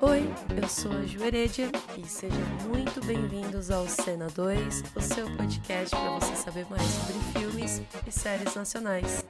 [0.00, 0.28] Oi,
[0.60, 5.94] eu sou a Ju Heredia e sejam muito bem-vindos ao Cena 2, o seu podcast
[5.94, 9.24] para você saber mais sobre filmes e séries nacionais.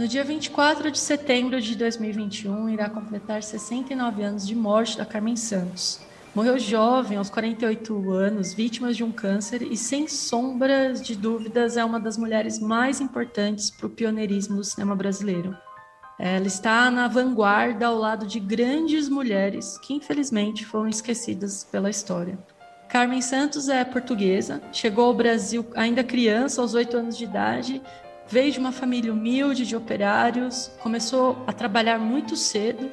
[0.00, 5.36] No dia 24 de setembro de 2021, irá completar 69 anos de morte da Carmen
[5.36, 6.00] Santos.
[6.34, 11.84] Morreu jovem, aos 48 anos, vítima de um câncer e, sem sombras de dúvidas, é
[11.84, 15.54] uma das mulheres mais importantes para o pioneirismo do cinema brasileiro.
[16.18, 22.38] Ela está na vanguarda ao lado de grandes mulheres que, infelizmente, foram esquecidas pela história.
[22.88, 27.82] Carmen Santos é portuguesa, chegou ao Brasil ainda criança, aos 8 anos de idade,
[28.30, 32.90] veio de uma família humilde de operários, começou a trabalhar muito cedo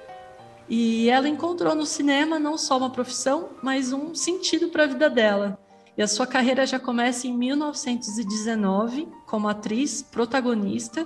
[0.68, 5.10] e ela encontrou no cinema não só uma profissão, mas um sentido para a vida
[5.10, 5.58] dela.
[5.96, 11.06] E a sua carreira já começa em 1919 como atriz protagonista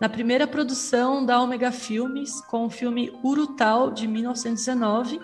[0.00, 5.20] na primeira produção da Omega Filmes com o filme Urutau de 1919.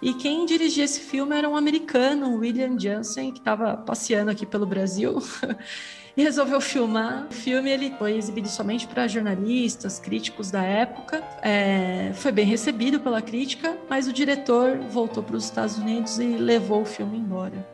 [0.00, 4.64] E quem dirigia esse filme era um americano, William Jansen, que estava passeando aqui pelo
[4.64, 5.18] Brasil
[6.18, 7.28] e resolveu filmar.
[7.30, 11.22] O filme ele foi exibido somente para jornalistas, críticos da época.
[11.40, 16.26] É, foi bem recebido pela crítica, mas o diretor voltou para os Estados Unidos e
[16.26, 17.64] levou o filme embora.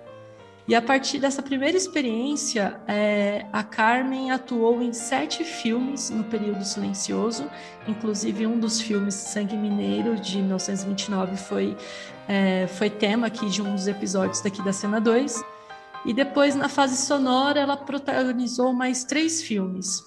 [0.69, 6.65] E a partir dessa primeira experiência, é, a Carmen atuou em sete filmes no período
[6.65, 7.51] silencioso,
[7.89, 11.77] inclusive um dos filmes Sangue Mineiro, de 1929, foi,
[12.29, 15.43] é, foi tema aqui de um dos episódios daqui da Cena 2.
[16.05, 20.03] E depois, na fase sonora, ela protagonizou mais três filmes.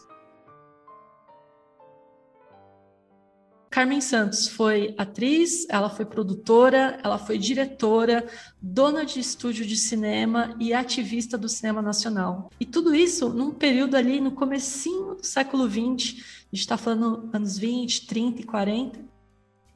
[3.77, 8.27] Carmen Santos foi atriz, ela foi produtora, ela foi diretora,
[8.59, 12.49] dona de estúdio de cinema e ativista do cinema nacional.
[12.59, 17.29] E tudo isso num período ali no comecinho do século XX, a gente está falando
[17.33, 18.99] anos 20, 30 e 40,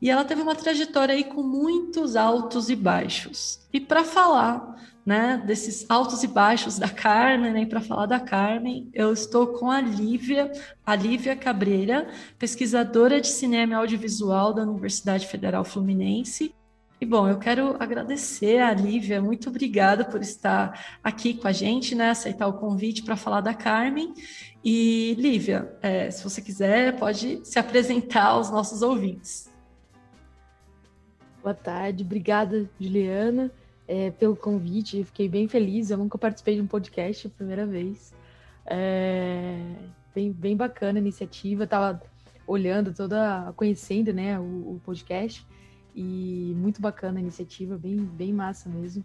[0.02, 3.60] e ela teve uma trajetória aí com muitos altos e baixos.
[3.72, 8.90] E para falar né, desses altos e baixos da Carmen, né, para falar da Carmen,
[8.94, 10.52] eu estou com a Lívia,
[10.86, 12.08] a Lívia Cabreira,
[12.38, 16.54] pesquisadora de cinema e audiovisual da Universidade Federal Fluminense.
[17.00, 21.96] E bom, eu quero agradecer a Lívia, muito obrigada por estar aqui com a gente,
[21.96, 24.14] né, aceitar o convite para falar da Carmen.
[24.64, 29.50] E Lívia, é, se você quiser, pode se apresentar aos nossos ouvintes.
[31.42, 33.52] Boa tarde, obrigada, Juliana
[33.92, 35.04] é, pelo convite.
[35.04, 35.90] Fiquei bem feliz.
[35.92, 38.14] Eu nunca participei de um podcast, primeira vez.
[38.66, 39.60] É,
[40.16, 41.66] bem, bem bacana a iniciativa.
[41.66, 42.02] Estava
[42.48, 45.46] olhando toda, conhecendo, né, o, o, podcast
[45.94, 49.04] e muito bacana a iniciativa, bem, bem massa mesmo.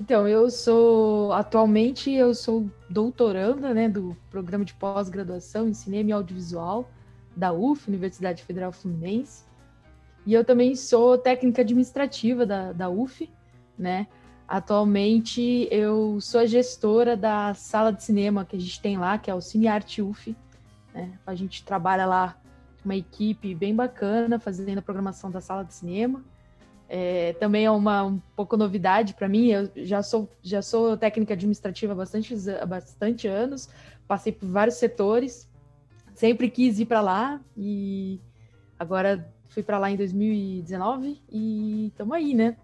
[0.00, 6.12] Então, eu sou atualmente eu sou doutoranda, né, do programa de pós-graduação em cinema e
[6.12, 6.90] audiovisual
[7.36, 9.44] da UF, Universidade Federal Fluminense.
[10.24, 13.28] E eu também sou técnica administrativa da, da UF,
[13.78, 14.06] né?
[14.46, 19.30] Atualmente eu sou a gestora da sala de cinema que a gente tem lá, que
[19.30, 20.36] é o Cine Arte UF.
[20.94, 21.12] Né?
[21.26, 22.36] A gente trabalha lá
[22.84, 26.22] uma equipe bem bacana fazendo a programação da sala de cinema.
[26.88, 29.46] É, também é uma um pouco novidade para mim.
[29.46, 33.70] Eu já sou já sou técnica administrativa há bastante, há bastante anos,
[34.06, 35.48] passei por vários setores,
[36.14, 38.20] sempre quis ir para lá e
[38.78, 42.56] agora fui para lá em 2019 e estamos aí, né?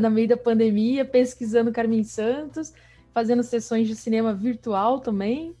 [0.00, 2.72] No meio da pandemia, pesquisando Carmen Santos,
[3.12, 5.54] fazendo sessões de cinema virtual também.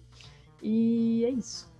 [0.62, 1.70] E é isso.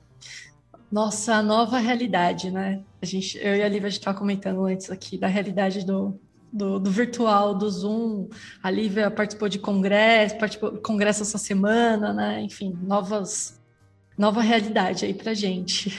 [0.90, 2.82] Nossa nova realidade, né?
[3.00, 6.20] A gente, eu e a Lívia, estava comentando antes aqui da realidade do,
[6.52, 8.28] do, do, virtual, do Zoom.
[8.62, 12.42] A Lívia participou de congresso, participou de congresso essa semana, né?
[12.42, 13.58] Enfim, novas,
[14.18, 15.96] nova realidade aí para gente.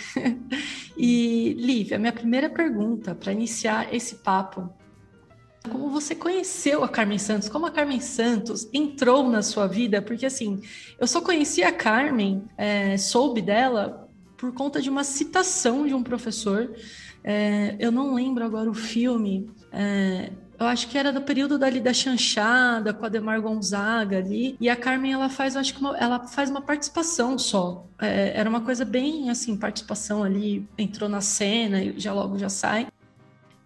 [0.96, 4.70] e, Lívia, minha primeira pergunta para iniciar esse papo
[5.70, 7.50] como você conheceu a Carmen Santos?
[7.50, 10.02] Como a Carmen Santos entrou na sua vida?
[10.02, 10.62] Porque assim,
[11.00, 16.04] eu só conheci a Carmen, é, soube dela por conta de uma citação de um
[16.04, 16.74] professor.
[17.24, 19.50] É, eu não lembro agora o filme.
[19.72, 24.56] É, eu acho que era do período dali da chanchada com a Demar Gonzaga ali
[24.60, 28.50] e a Carmen ela faz acho que uma, ela faz uma participação só é, era
[28.50, 32.88] uma coisa bem assim participação ali entrou na cena e já logo já sai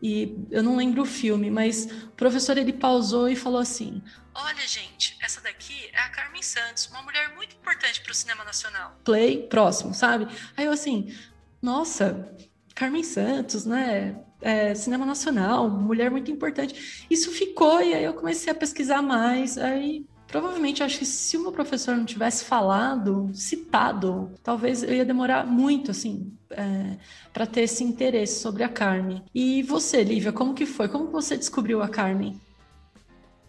[0.01, 4.01] e eu não lembro o filme, mas o professor ele pausou e falou assim:
[4.33, 8.43] Olha, gente, essa daqui é a Carmen Santos, uma mulher muito importante para o cinema
[8.43, 8.99] nacional.
[9.03, 10.27] Play, próximo, sabe?
[10.55, 11.11] Aí eu assim,
[11.59, 12.31] nossa,
[12.75, 14.23] Carmen Santos, né?
[14.39, 17.05] É, cinema nacional, mulher muito importante.
[17.09, 19.57] Isso ficou, e aí eu comecei a pesquisar mais.
[19.57, 25.05] Aí provavelmente acho que se o meu professor não tivesse falado, citado, talvez eu ia
[25.05, 26.97] demorar muito, assim, é,
[27.33, 29.23] para ter esse interesse sobre a Carmen.
[29.33, 30.87] E você, Lívia, como que foi?
[30.87, 32.39] Como você descobriu a Carmen?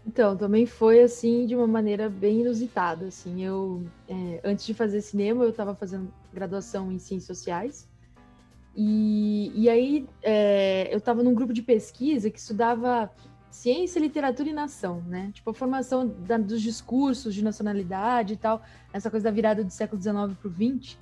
[0.07, 3.09] Então, também foi assim de uma maneira bem inusitada.
[3.09, 7.89] Assim, eu é, antes de fazer cinema, eu estava fazendo graduação em ciências sociais
[8.81, 13.11] e, e aí é, eu estava num grupo de pesquisa que estudava
[13.51, 15.31] ciência, literatura e nação, né?
[15.33, 18.63] Tipo a formação da, dos discursos de nacionalidade e tal,
[18.93, 20.99] essa coisa da virada do século XIX para o XX.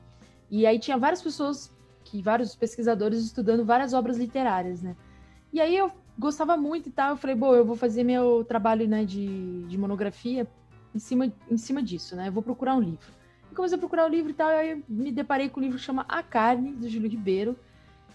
[0.50, 1.72] E aí tinha várias pessoas,
[2.04, 4.96] que vários pesquisadores estudando várias obras literárias, né?
[5.52, 7.10] E aí eu gostava muito e tal.
[7.10, 10.46] Eu falei, bom, eu vou fazer meu trabalho né, de, de monografia
[10.94, 12.28] em cima, em cima disso, né?
[12.28, 13.06] Eu vou procurar um livro.
[13.50, 15.62] E comecei a procurar o um livro e tal, e aí me deparei com um
[15.62, 17.56] livro que chama A Carne, do Júlio Ribeiro.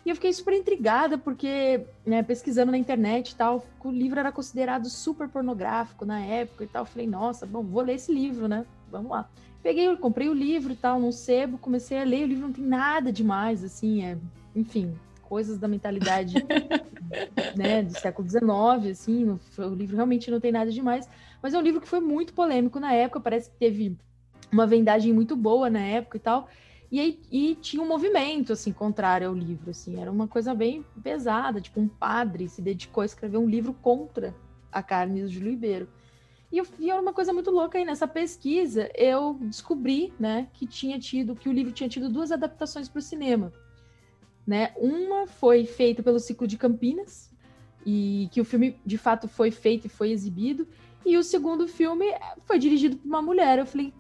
[0.06, 4.32] E eu fiquei super intrigada, porque, né, pesquisando na internet e tal, o livro era
[4.32, 6.82] considerado super pornográfico na época e tal.
[6.82, 8.66] Eu falei, nossa, bom, vou ler esse livro, né?
[8.90, 9.30] Vamos lá.
[9.62, 12.66] Peguei, comprei o livro e tal, num sebo, comecei a ler, o livro não tem
[12.66, 14.18] nada demais, assim, é,
[14.56, 16.34] enfim, coisas da mentalidade
[17.56, 21.08] né, do século XIX, assim, no, o livro realmente não tem nada demais,
[21.44, 23.96] mas é um livro que foi muito polêmico na época, parece que teve
[24.52, 26.50] uma vendagem muito boa na época e tal,
[26.92, 31.62] e, e tinha um movimento, assim, contrário ao livro, assim, era uma coisa bem pesada,
[31.62, 34.36] tipo, um padre se dedicou a escrever um livro contra
[34.70, 35.88] a carne do Júlio Ribeiro.
[36.52, 41.00] E, eu, era uma coisa muito louca aí, nessa pesquisa, eu descobri, né, que tinha
[41.00, 43.54] tido, que o livro tinha tido duas adaptações para o cinema.
[44.46, 44.74] Né?
[44.76, 47.32] Uma foi feita pelo Ciclo de Campinas,
[47.86, 50.68] e que o filme de fato foi feito e foi exibido,
[51.06, 52.06] e o segundo filme
[52.44, 53.60] foi dirigido por uma mulher.
[53.60, 53.94] Eu falei,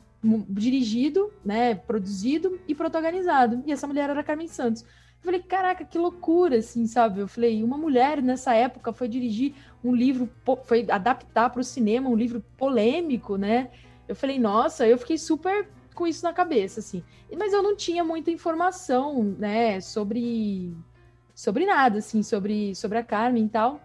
[0.50, 3.64] dirigido, né, produzido e protagonizado.
[3.66, 4.84] E essa mulher era Carmen Santos.
[4.84, 7.20] Eu falei, caraca, que loucura, assim, sabe?
[7.20, 9.54] Eu falei, uma mulher nessa época foi dirigir
[9.84, 10.30] um livro,
[10.64, 13.70] foi adaptar para o cinema um livro polêmico, né?
[14.08, 17.04] Eu falei, nossa, eu fiquei super com isso na cabeça, assim.
[17.38, 20.76] Mas eu não tinha muita informação, né, sobre,
[21.36, 23.80] sobre nada, assim, sobre, sobre a Carmen e tal.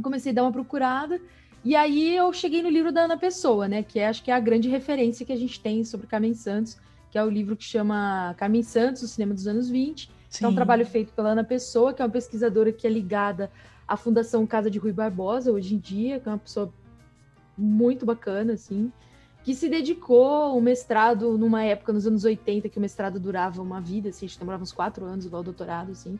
[0.00, 1.20] Comecei a dar uma procurada,
[1.64, 4.34] e aí eu cheguei no livro da Ana Pessoa, né, que é, acho que é
[4.34, 6.78] a grande referência que a gente tem sobre Carmen Santos,
[7.10, 10.44] que é o livro que chama Carmen Santos, o cinema dos anos 20, Sim.
[10.44, 13.50] é um trabalho feito pela Ana Pessoa, que é uma pesquisadora que é ligada
[13.86, 16.72] à Fundação Casa de Rui Barbosa, hoje em dia, que é uma pessoa
[17.56, 18.92] muito bacana, assim,
[19.42, 23.80] que se dedicou o mestrado numa época, nos anos 80, que o mestrado durava uma
[23.80, 26.18] vida, assim, a gente demorava uns quatro anos, igual o doutorado, assim,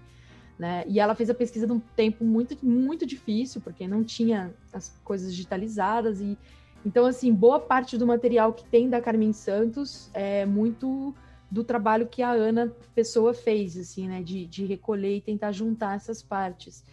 [0.59, 0.85] né?
[0.89, 5.33] E ela fez a pesquisa num tempo muito, muito difícil, porque não tinha as coisas
[5.33, 6.37] digitalizadas e
[6.85, 11.15] então, assim, boa parte do material que tem da Carmen Santos é muito
[11.51, 15.97] do trabalho que a Ana Pessoa fez, assim, né, de, de recolher e tentar juntar
[15.97, 16.85] essas partes.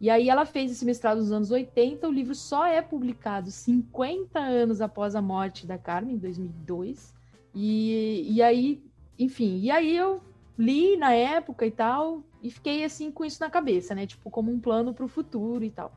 [0.00, 4.38] E aí ela fez esse mestrado nos anos 80, o livro só é publicado 50
[4.38, 7.14] anos após a morte da Carmen, em 2002.
[7.54, 8.82] E, e aí,
[9.18, 10.20] enfim, e aí eu
[10.58, 14.06] li na época e tal, e fiquei assim com isso na cabeça, né?
[14.06, 15.92] Tipo, como um plano para o futuro e tal.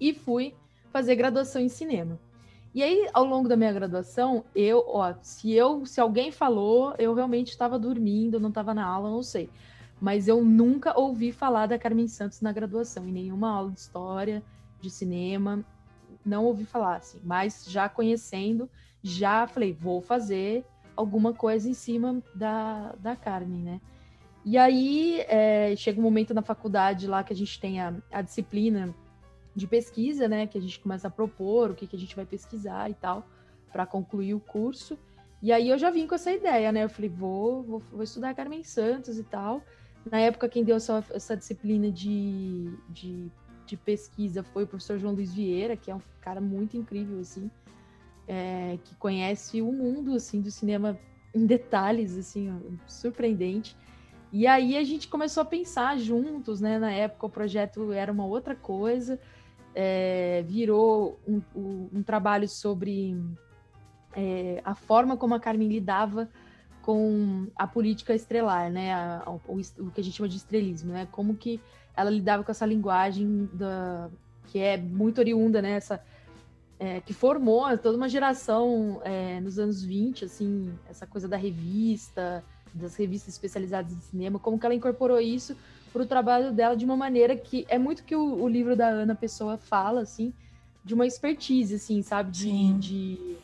[0.00, 0.54] E fui
[0.90, 2.18] fazer graduação em cinema.
[2.72, 7.12] E aí, ao longo da minha graduação, eu, ó, se eu, se alguém falou, eu
[7.14, 9.50] realmente estava dormindo, não estava na aula, não sei
[10.00, 14.42] mas eu nunca ouvi falar da Carmen Santos na graduação, em nenhuma aula de história,
[14.80, 15.62] de cinema,
[16.24, 18.68] não ouvi falar, assim, mas já conhecendo,
[19.02, 20.64] já falei, vou fazer
[21.00, 23.80] alguma coisa em cima da, da Carmen, né?
[24.44, 28.22] E aí é, chega um momento na faculdade lá que a gente tem a, a,
[28.22, 28.94] disciplina
[29.54, 30.46] de pesquisa, né?
[30.46, 33.26] Que a gente começa a propor o que, que a gente vai pesquisar e tal,
[33.72, 34.98] para concluir o curso.
[35.42, 36.84] E aí eu já vim com essa ideia, né?
[36.84, 39.62] Eu falei, vou, vou, vou estudar Carmen Santos e tal.
[40.10, 43.30] Na época, quem deu essa, essa disciplina de, de,
[43.66, 47.50] de, pesquisa foi o professor João Luiz Vieira, que é um cara muito incrível, assim,
[48.30, 50.96] é, que conhece o mundo, assim, do cinema
[51.34, 52.56] em detalhes, assim,
[52.86, 53.76] surpreendente.
[54.32, 56.78] E aí a gente começou a pensar juntos, né?
[56.78, 59.18] Na época o projeto era uma outra coisa,
[59.74, 61.42] é, virou um,
[61.92, 63.20] um, trabalho sobre
[64.14, 66.28] é, a forma como a Carmen lidava
[66.82, 68.94] com a política estrelar, né?
[68.94, 71.08] A, a, o, o, que a gente chama de estrelismo, né?
[71.10, 71.60] Como que
[71.96, 74.08] ela lidava com essa linguagem da,
[74.46, 75.72] que é muito oriunda, né?
[75.72, 76.00] Essa,
[76.80, 82.42] é, que formou toda uma geração é, nos anos 20, assim, essa coisa da revista,
[82.72, 85.54] das revistas especializadas em cinema, como que ela incorporou isso
[85.92, 88.88] para o trabalho dela de uma maneira que é muito que o, o, livro da
[88.88, 90.32] Ana Pessoa fala, assim,
[90.82, 92.30] de uma expertise, assim, sabe?
[92.30, 93.36] De, de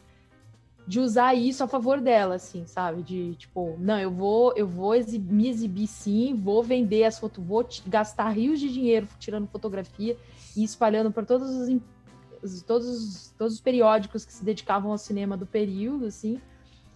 [0.86, 3.02] de usar isso a favor dela, assim, sabe?
[3.02, 7.66] De tipo, não, eu vou, eu vou me exibir sim, vou vender as fotos, vou
[7.86, 10.16] gastar rios de dinheiro tirando fotografia
[10.56, 11.68] e espalhando para todos os
[12.62, 16.40] todos, todos os periódicos que se dedicavam ao cinema do período, assim,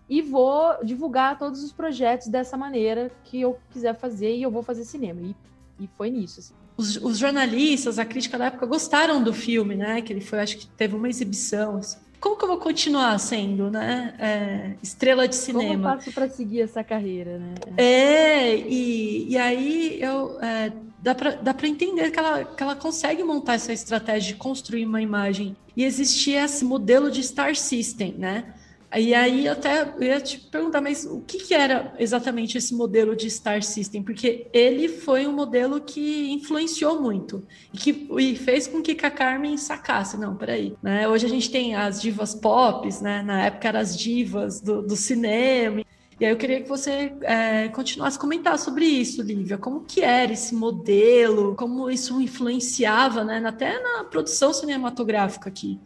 [0.09, 4.63] e vou divulgar todos os projetos dessa maneira que eu quiser fazer e eu vou
[4.63, 5.21] fazer cinema.
[5.23, 5.37] E,
[5.85, 6.41] e foi nisso.
[6.41, 6.55] Assim.
[6.77, 10.03] Os, os, jornalistas, a crítica da época gostaram do filme, né?
[10.03, 11.77] Que ele foi, acho que teve uma exibição.
[11.77, 14.15] Assim como que eu vou continuar sendo, né?
[14.19, 15.73] É, estrela de cinema.
[15.73, 17.55] Como eu faço para seguir essa carreira, né?
[17.79, 20.71] É, e, e aí eu é,
[21.03, 25.57] dá para entender que ela, que ela consegue montar essa estratégia de construir uma imagem.
[25.77, 28.55] E existia esse modelo de Star System, né?
[28.97, 33.15] E aí eu até ia te perguntar, mas o que, que, era exatamente esse modelo
[33.15, 34.03] de Star System?
[34.03, 39.11] Porque ele foi um modelo que influenciou muito e que e fez com que a
[39.11, 41.07] Carmen sacasse, não, peraí, né?
[41.07, 43.23] Hoje a gente tem as divas pop, né?
[43.23, 45.85] Na época eram as divas do, do cinema.
[46.21, 49.57] E aí eu queria que você é, continuasse a comentar sobre isso, Lívia.
[49.57, 51.57] Como que era esse modelo?
[51.57, 53.43] Como isso influenciava, né?
[53.43, 55.81] Até na produção cinematográfica aqui.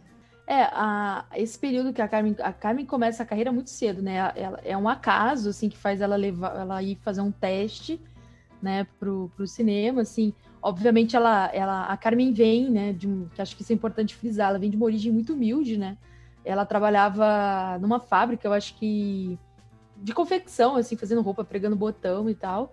[0.45, 4.33] É, a, esse período que a Carmen, a Carmen começa a carreira muito cedo, né?
[4.35, 8.01] Ela, é um acaso, assim, que faz ela levar, ela ir fazer um teste,
[8.61, 10.33] né, pro, pro cinema, assim.
[10.61, 14.13] Obviamente, ela, ela, a Carmen vem, né, de um, que acho que isso é importante
[14.13, 15.97] frisar, ela vem de uma origem muito humilde, né?
[16.43, 19.39] Ela trabalhava numa fábrica, eu acho que
[20.05, 22.71] de confecção, assim, fazendo roupa, pregando botão e tal.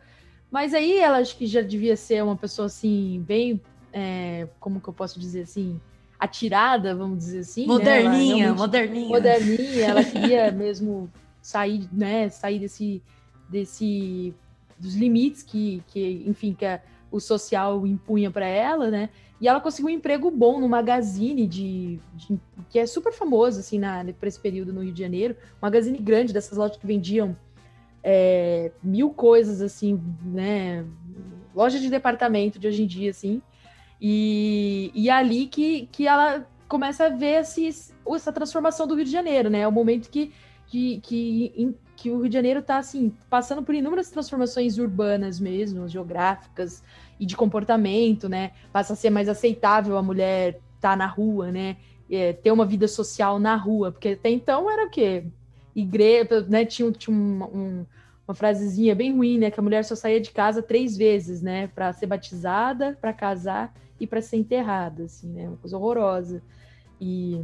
[0.51, 3.59] Mas aí ela acho que já devia ser uma pessoa, assim, bem,
[3.91, 5.81] é, como que eu posso dizer, assim,
[6.21, 7.67] atirada, vamos dizer assim.
[7.67, 8.53] Moderninha, né?
[8.53, 9.09] moderninha.
[9.09, 11.11] Moderninha, ela queria mesmo
[11.41, 13.03] sair, né, sair desse,
[13.49, 14.35] desse
[14.79, 19.09] dos limites que, que enfim, que a, o social impunha para ela, né?
[19.43, 22.39] E ela conseguiu um emprego bom no magazine de, de
[22.71, 25.99] que é super famoso assim na para esse período no Rio de Janeiro, um magazine
[25.99, 27.37] grande dessas lojas que vendiam
[28.05, 30.87] é, mil coisas assim, né?
[31.53, 33.43] Loja de departamento de hoje em dia assim.
[34.01, 37.69] E, e é ali que, que ela começa a ver esse,
[38.15, 39.63] essa transformação do Rio de Janeiro, né?
[39.63, 40.33] É o momento que,
[40.69, 45.41] que, que, em, que o Rio de Janeiro está assim, passando por inúmeras transformações urbanas
[45.41, 46.81] mesmo, geográficas
[47.23, 48.51] e de comportamento, né?
[48.73, 51.77] Passa a ser mais aceitável a mulher estar tá na rua, né?
[52.11, 55.25] É, ter uma vida social na rua, porque até então era o quê?
[55.75, 56.65] Igreja, né?
[56.65, 57.87] Tinha, tinha um, um
[58.27, 59.53] uma frasezinha bem ruim, né?
[59.53, 61.69] Que a mulher só saía de casa três vezes, né?
[61.69, 65.47] Para ser batizada, para casar e para ser enterrada, assim, né?
[65.47, 66.43] Uma coisa horrorosa.
[67.01, 67.41] E,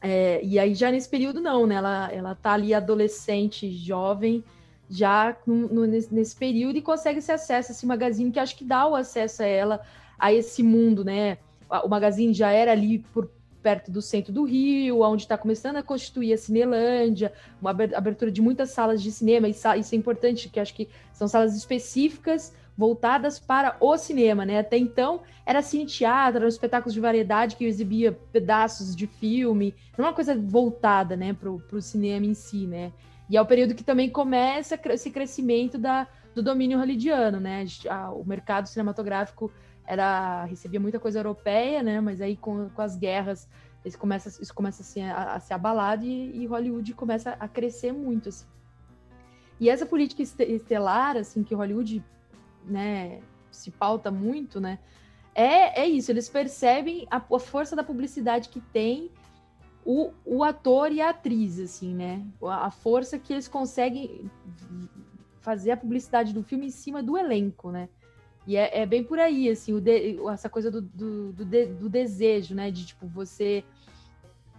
[0.00, 1.74] é, e aí já nesse período não, né?
[1.74, 4.42] Ela, ela tá ali adolescente, jovem,
[4.88, 8.86] já no, nesse período e consegue esse acesso a esse magazine que acho que dá
[8.86, 9.80] o acesso a ela
[10.18, 11.38] a esse mundo, né?
[11.84, 13.30] O magazine já era ali por
[13.62, 18.42] perto do centro do Rio, onde está começando a constituir a Cinelândia, uma abertura de
[18.42, 23.76] muitas salas de cinema, isso é importante, que acho que são salas específicas voltadas para
[23.80, 24.58] o cinema, né?
[24.58, 30.06] Até então era cine teatro, eram espetáculos de variedade que exibia pedaços de filme, não
[30.06, 32.92] é uma coisa voltada, né, para o cinema em si, né?
[33.32, 37.64] E é o período que também começa esse crescimento da, do domínio hollywoodiano, né?
[38.14, 39.50] O mercado cinematográfico
[39.86, 41.98] era recebia muita coisa europeia, né?
[41.98, 43.48] Mas aí com, com as guerras
[43.86, 47.90] isso começa, isso começa assim, a, a ser abalado e, e, Hollywood começa a crescer
[47.90, 48.28] muito.
[48.28, 48.44] Assim.
[49.58, 52.04] E essa política estelar, assim, que Hollywood
[52.66, 54.78] né, se pauta muito, né?
[55.34, 59.10] É, é isso, eles percebem a, a força da publicidade que tem
[59.84, 62.24] o, o ator e a atriz, assim, né?
[62.42, 64.30] A, força que eles conseguem
[65.40, 67.88] fazer a publicidade do filme em cima do elenco, né?
[68.46, 71.88] E é, é bem por aí, assim, de, essa coisa do, do, do, de, do,
[71.88, 72.70] desejo, né?
[72.70, 73.64] De, tipo, você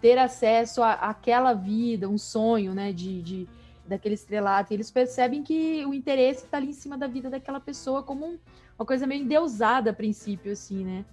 [0.02, 2.92] ter acesso àquela vida, um sonho, né?
[2.92, 3.48] De, de,
[3.88, 4.74] daquele estrelato.
[4.74, 8.26] E eles percebem que o interesse está ali em cima da vida daquela pessoa como
[8.26, 8.38] um,
[8.78, 11.06] uma coisa meio endeusada a princípio, assim, né?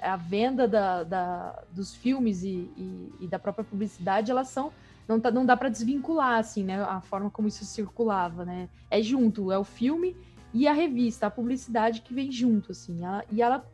[0.00, 4.72] A, venda da, da, dos filmes e, e, e, da própria publicidade, elas são...
[5.06, 6.82] Não, tá, não dá para desvincular, assim, né?
[6.82, 8.68] A forma como isso circulava, né?
[8.90, 10.16] É junto, é o filme
[10.52, 13.04] e a revista, a publicidade que vem junto, assim.
[13.04, 13.64] Ela, e ela,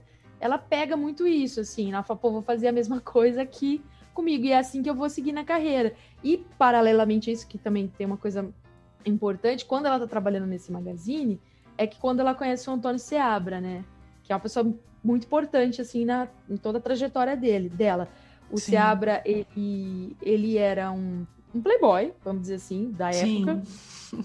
[0.41, 1.93] ela pega muito isso, assim.
[1.93, 4.45] Ela fala, pô, vou fazer a mesma coisa aqui comigo.
[4.45, 5.95] E é assim que eu vou seguir na carreira.
[6.25, 8.53] E, paralelamente a isso, que também tem uma coisa
[9.07, 11.41] importante, quando ela tá trabalhando nesse magazine,
[11.79, 13.85] é que quando ela conhece o Antônio Seabra, né?
[14.23, 18.09] Que é uma pessoa muito importante, assim, na, em toda a trajetória dele, dela.
[18.51, 18.73] O Sim.
[18.73, 23.43] Seabra, ele, ele era um, um playboy, vamos dizer assim, da Sim.
[23.43, 23.63] época.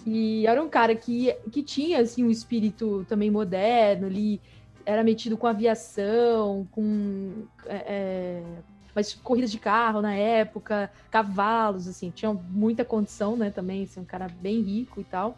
[0.06, 4.42] E era um cara que, que tinha, assim, um espírito também moderno, ele
[4.86, 7.46] era metido com aviação, com...
[7.66, 8.44] É, é
[8.98, 14.06] mas corridas de carro na época, cavalos, assim, tinha muita condição, né, também, assim, um
[14.06, 15.38] cara bem rico e tal.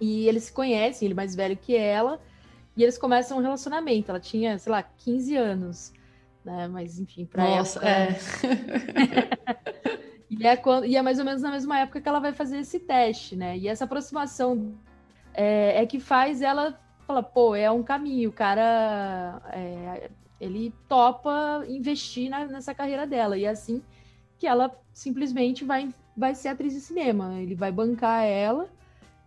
[0.00, 2.18] E eles se conhecem, ele mais velho que ela,
[2.76, 4.10] e eles começam um relacionamento.
[4.10, 5.92] Ela tinha, sei lá, 15 anos,
[6.44, 6.68] né?
[6.68, 8.46] Mas enfim, para Nossa, época...
[8.46, 9.78] é.
[10.30, 10.86] e, é quando...
[10.86, 13.56] e é mais ou menos na mesma época que ela vai fazer esse teste, né?
[13.58, 14.74] E essa aproximação
[15.34, 20.10] é, é que faz ela falar, pô, é um caminho, o cara é,
[20.40, 23.36] ele topa investir na, nessa carreira dela.
[23.36, 23.82] E é assim
[24.38, 27.40] que ela simplesmente vai, vai ser atriz de cinema.
[27.40, 28.68] Ele vai bancar ela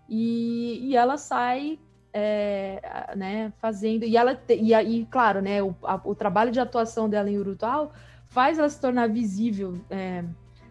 [0.10, 1.80] e, e ela sai
[2.18, 4.06] é, né, fazendo.
[4.06, 7.92] E ela e, e claro, né, o, a, o trabalho de atuação dela em Urutau
[8.26, 10.24] faz ela se tornar visível é,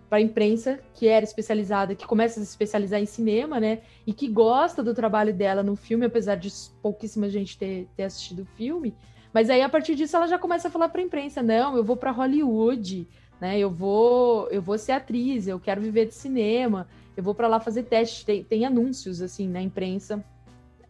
[0.08, 4.14] para a imprensa que era especializada, que começa a se especializar em cinema, né, e
[4.14, 8.46] que gosta do trabalho dela no filme, apesar de pouquíssima gente ter, ter assistido o
[8.56, 8.96] filme.
[9.30, 11.84] Mas aí a partir disso ela já começa a falar para a imprensa, não, eu
[11.84, 13.06] vou para Hollywood,
[13.38, 17.48] né, eu vou, eu vou ser atriz, eu quero viver de cinema, eu vou para
[17.48, 20.24] lá fazer testes, tem, tem anúncios assim na imprensa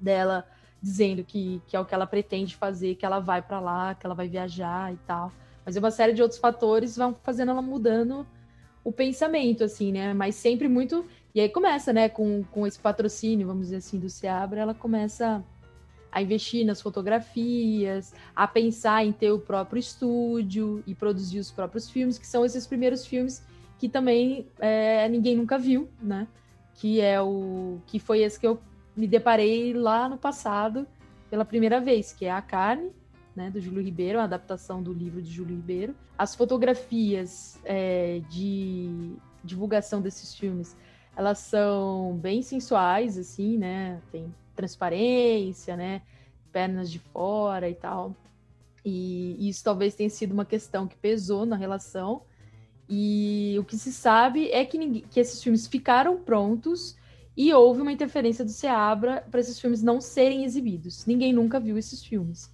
[0.04, 0.46] dela
[0.80, 4.04] dizendo que, que é o que ela pretende fazer, que ela vai para lá, que
[4.04, 5.32] ela vai viajar e tal.
[5.64, 8.26] Mas é uma série de outros fatores vão fazendo ela mudando
[8.84, 10.12] o pensamento, assim, né?
[10.12, 11.06] Mas sempre muito.
[11.34, 15.42] E aí começa, né, com, com esse patrocínio, vamos dizer assim, do Seabra, ela começa
[16.12, 21.90] a investir nas fotografias, a pensar em ter o próprio estúdio e produzir os próprios
[21.90, 23.42] filmes, que são esses primeiros filmes
[23.78, 26.28] que também é, ninguém nunca viu, né?
[26.74, 28.60] Que é o que foi esse que eu
[28.96, 30.86] me deparei lá no passado
[31.28, 32.92] pela primeira vez, que é A Carne,
[33.34, 35.94] né, do Júlio Ribeiro, a adaptação do livro de Júlio Ribeiro.
[36.16, 40.76] As fotografias é, de divulgação desses filmes,
[41.16, 44.00] elas são bem sensuais, assim, né?
[44.10, 46.02] Tem transparência, né?
[46.52, 48.14] Pernas de fora e tal.
[48.84, 52.22] E isso talvez tenha sido uma questão que pesou na relação.
[52.88, 56.96] E o que se sabe é que, que esses filmes ficaram prontos
[57.36, 61.04] e houve uma interferência do Seabra para esses filmes não serem exibidos.
[61.06, 62.52] Ninguém nunca viu esses filmes.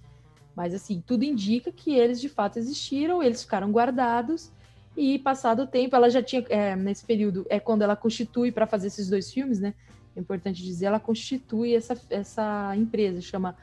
[0.55, 4.51] Mas, assim, tudo indica que eles de fato existiram, eles ficaram guardados.
[4.97, 8.67] E, passado o tempo, ela já tinha, é, nesse período, é quando ela constitui para
[8.67, 9.73] fazer esses dois filmes, né?
[10.15, 13.55] É importante dizer, ela constitui essa, essa empresa, chama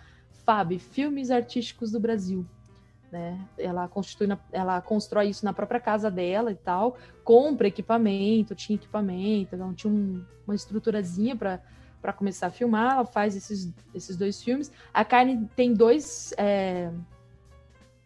[0.45, 2.47] FAB Filmes Artísticos do Brasil.
[3.11, 3.39] Né?
[3.57, 8.77] Ela constitui, na, ela constrói isso na própria casa dela e tal, compra equipamento, tinha
[8.77, 11.61] equipamento, então tinha um, uma estruturazinha para
[12.01, 14.71] para começar a filmar, ela faz esses, esses dois filmes.
[14.95, 16.93] A Carne tem dois é,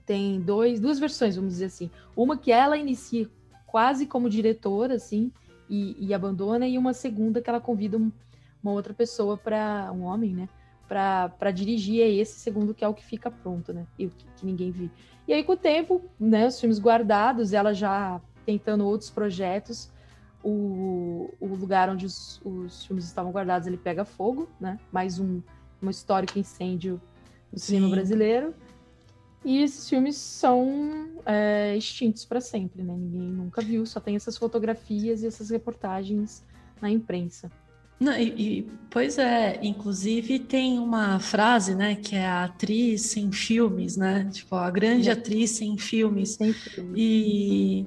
[0.06, 1.90] tem dois duas versões, vamos dizer assim.
[2.16, 3.28] Uma que ela inicia
[3.66, 5.30] quase como diretora, assim,
[5.68, 8.10] e, e abandona, e uma segunda que ela convida um,
[8.62, 10.48] uma outra pessoa para um homem, né,
[10.92, 13.86] para dirigir é esse segundo que é o que fica pronto, né?
[13.98, 14.90] E que, que, ninguém viu.
[15.26, 19.90] E aí com o tempo, né, os filmes guardados, ela já tentando outros projetos,
[20.44, 24.78] o, o lugar onde os, os filmes estavam guardados ele pega fogo, né?
[24.90, 25.40] Mais um,
[25.82, 27.00] um histórico incêndio
[27.50, 28.54] no cinema brasileiro.
[29.44, 32.94] E esses filmes são é, extintos para sempre, né?
[32.94, 36.44] Ninguém nunca viu, só tem essas fotografias e essas reportagens
[36.80, 37.50] na imprensa.
[37.98, 43.30] Não, e, e, pois é, inclusive tem uma frase, né, que é a atriz sem
[43.30, 44.28] filmes, né?
[44.32, 45.12] Tipo, a grande é.
[45.12, 46.30] atriz sem filmes.
[46.30, 46.92] Sem filmes.
[46.96, 47.86] E,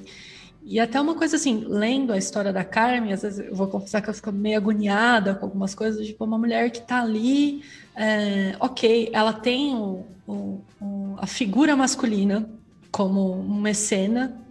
[0.64, 4.02] e até uma coisa assim, lendo a história da Carmen, às vezes eu vou confessar
[4.02, 7.62] que eu fico meio agoniada com algumas coisas, tipo, uma mulher que tá ali,
[7.96, 12.50] é, ok, ela tem o, o, o, a figura masculina
[12.90, 14.45] como uma cena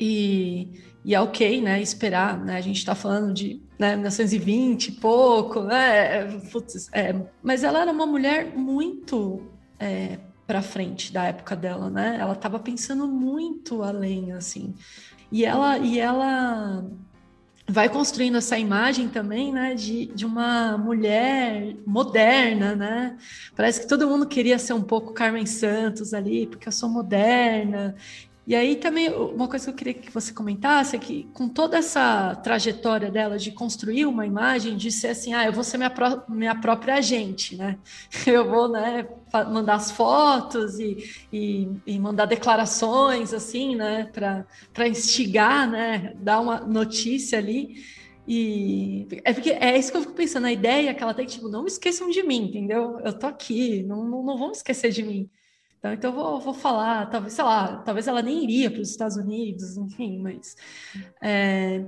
[0.00, 0.68] e,
[1.04, 5.62] e é ok, né, esperar, né, a gente tá falando de né, 1920 e pouco,
[5.62, 6.26] né?
[6.52, 9.40] Putz, é, mas ela era uma mulher muito
[9.78, 12.18] é, para frente da época dela, né?
[12.20, 14.74] Ela estava pensando muito além, assim.
[15.32, 16.84] E ela, e ela
[17.66, 23.16] vai construindo essa imagem também, né, de, de uma mulher moderna, né?
[23.56, 27.94] Parece que todo mundo queria ser um pouco Carmen Santos ali, porque eu sou moderna
[28.46, 31.78] e aí também uma coisa que eu queria que você comentasse é que com toda
[31.78, 35.90] essa trajetória dela de construir uma imagem, de ser assim, ah, eu vou ser minha,
[35.90, 37.78] pró minha própria agente, né?
[38.26, 40.96] Eu vou, né, mandar as fotos e,
[41.32, 47.76] e, e mandar declarações, assim, né, para instigar, né, dar uma notícia ali.
[48.26, 51.48] E é porque é isso que eu fico pensando, a ideia que ela tem, tipo,
[51.48, 52.98] não esqueçam de mim, entendeu?
[53.00, 55.30] Eu tô aqui, não, não, não vão esquecer de mim.
[55.80, 58.90] Então, então eu vou, vou falar, talvez, sei lá, talvez ela nem iria para os
[58.90, 60.54] Estados Unidos, enfim, mas.
[61.20, 61.82] É...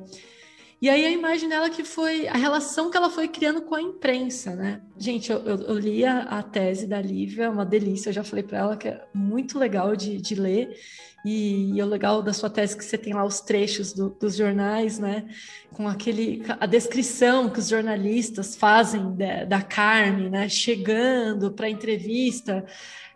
[0.80, 3.80] E aí a imagem dela que foi a relação que ela foi criando com a
[3.80, 4.80] imprensa, né?
[4.98, 8.42] Gente, eu, eu, eu li a, a, tese da Lívia, uma delícia, eu já falei
[8.42, 10.76] para ela que é muito legal de, de ler.
[11.24, 14.10] E, e, o legal da sua tese é que você tem lá os trechos do,
[14.10, 15.24] dos jornais, né?
[15.72, 20.48] Com aquele a descrição que os jornalistas fazem da, da Carmen, né?
[20.48, 22.64] Chegando para a entrevista,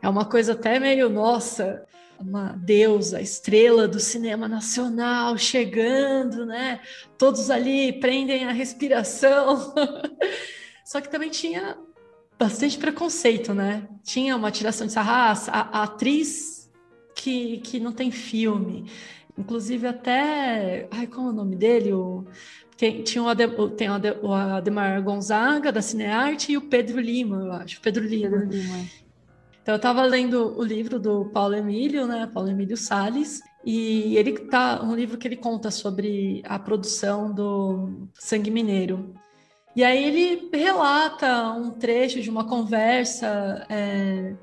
[0.06, 1.84] é uma coisa até meio nossa
[2.18, 6.80] uma deusa, estrela do cinema nacional chegando, né?
[7.18, 9.74] Todos ali prendem a respiração.
[10.86, 11.76] Só que também tinha
[12.38, 13.88] bastante preconceito, né?
[14.04, 16.70] Tinha uma tiração de sarraça, a, a atriz
[17.12, 18.88] que, que não tem filme.
[19.36, 21.92] Inclusive até, ai, qual é o nome dele?
[21.92, 22.24] O,
[22.76, 23.88] tem, tinha o, Adem, tem
[24.22, 27.80] o Ademar Gonzaga, da Cinearte, e o Pedro Lima, eu acho.
[27.80, 28.38] Pedro Lima.
[28.38, 29.05] Pedro Lima.
[29.66, 32.30] Então, eu estava lendo o livro do Paulo Emílio, né?
[32.32, 38.08] Paulo Emílio Sales, e ele tá um livro que ele conta sobre a produção do
[38.14, 39.12] Sangue Mineiro.
[39.74, 44.36] E aí ele relata um trecho de uma conversa é,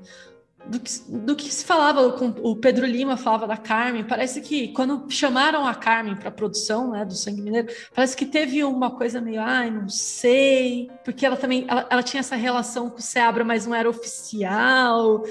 [0.66, 4.68] do que, do que se falava, com, o Pedro Lima falava da Carmen, parece que
[4.68, 8.90] quando chamaram a Carmen para a produção né, do Sangue Mineiro, parece que teve uma
[8.90, 13.02] coisa meio, ai, não sei, porque ela também, ela, ela tinha essa relação com o
[13.02, 15.22] Seabra, mas não era oficial,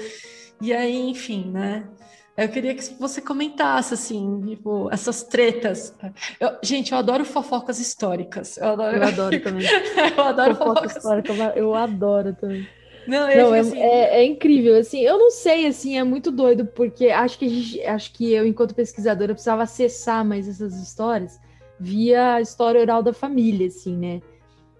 [0.60, 1.84] e aí, enfim, né,
[2.36, 5.94] eu queria que você comentasse, assim, tipo, essas tretas.
[6.40, 8.56] Eu, gente, eu adoro fofocas históricas.
[8.56, 9.64] Eu adoro, eu adoro também.
[10.16, 11.38] eu adoro Fofoca fofocas históricas.
[11.54, 12.66] Eu adoro também.
[13.06, 13.78] Não, não é, assim...
[13.78, 17.48] é, é, incrível, assim, eu não sei, assim, é muito doido, porque acho que, a
[17.48, 21.38] gente, acho que eu, enquanto pesquisadora, precisava acessar mais essas histórias
[21.78, 24.22] via a história oral da família, assim, né?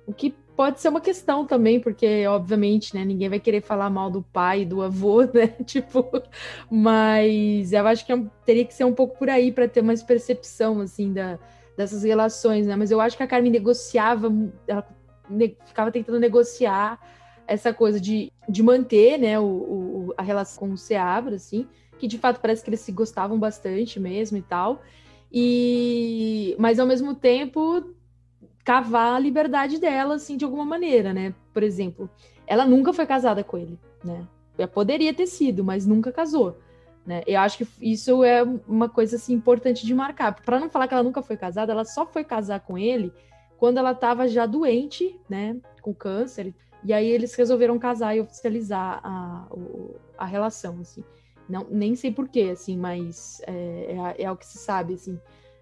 [0.06, 4.10] O que pode ser uma questão também, porque, obviamente, né, ninguém vai querer falar mal
[4.10, 5.48] do pai, do avô, né?
[5.64, 6.08] Tipo,
[6.70, 10.02] mas eu acho que é teria que ser um pouco por aí para ter mais
[10.02, 11.38] percepção, assim, da,
[11.76, 12.76] dessas relações, né?
[12.76, 14.32] Mas eu acho que a Carmen negociava,
[14.66, 14.86] ela
[15.28, 16.98] ne ficava tentando negociar
[17.46, 21.66] essa coisa de, de manter né, o, o, a relação com o Seabra, assim,
[21.98, 24.82] que de fato parece que eles se gostavam bastante mesmo e tal.
[25.32, 27.94] E mas ao mesmo tempo
[28.64, 31.34] cavar a liberdade dela, assim, de alguma maneira, né?
[31.52, 32.08] Por exemplo,
[32.46, 34.26] ela nunca foi casada com ele, né?
[34.56, 36.56] Ela poderia ter sido, mas nunca casou.
[37.04, 37.22] Né?
[37.26, 40.34] Eu acho que isso é uma coisa assim, importante de marcar.
[40.42, 43.12] Para não falar que ela nunca foi casada, ela só foi casar com ele
[43.58, 46.54] quando ela estava já doente, né, com câncer.
[46.84, 49.48] E aí eles resolveram casar e oficializar a,
[50.18, 51.02] a relação, assim.
[51.48, 55.18] Não, nem sei porquê, assim, mas é, é, é o que se sabe, assim.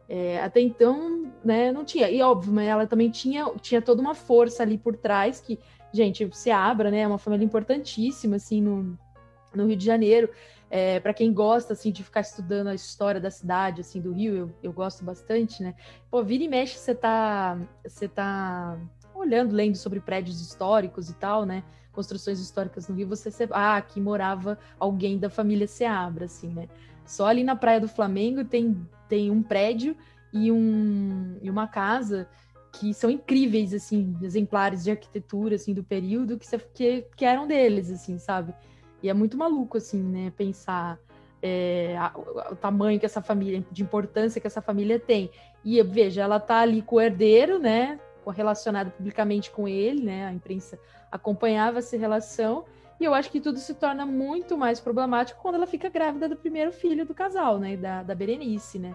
[0.09, 2.11] É, até então, né, não tinha.
[2.11, 5.59] E óbvio, mas ela também tinha, tinha toda uma força ali por trás que,
[5.93, 8.99] gente, se abra, né, é uma família importantíssima, assim, no,
[9.55, 10.29] no Rio de Janeiro.
[10.69, 14.35] É, para quem gosta, assim, de ficar estudando a história da cidade, assim, do Rio,
[14.35, 15.75] eu, eu gosto bastante, né.
[16.11, 18.79] Pô, vira e mexe, você tá, você tá
[19.23, 21.63] olhando, lendo sobre prédios históricos e tal, né?
[21.93, 26.69] Construções históricas no Rio, você ah, aqui morava alguém da família Seabra, assim, né?
[27.07, 28.77] Só ali na Praia do Flamengo tem,
[29.09, 29.97] tem um prédio
[30.33, 32.29] e, um, e uma casa
[32.73, 37.91] que são incríveis, assim, exemplares de arquitetura, assim, do período que, que, que eram deles,
[37.91, 38.55] assim, sabe?
[39.03, 40.99] E é muito maluco, assim, né, pensar
[41.43, 42.13] é, a,
[42.51, 45.31] o tamanho que essa família, de importância que essa família tem.
[45.65, 50.27] E veja, ela tá ali com o herdeiro, né, relacionado publicamente com ele, né?
[50.27, 50.79] A imprensa
[51.11, 52.65] acompanhava essa relação.
[53.01, 56.37] E eu acho que tudo se torna muito mais problemático quando ela fica grávida do
[56.37, 57.77] primeiro filho do casal, né?
[57.77, 58.95] Da, da Berenice, né?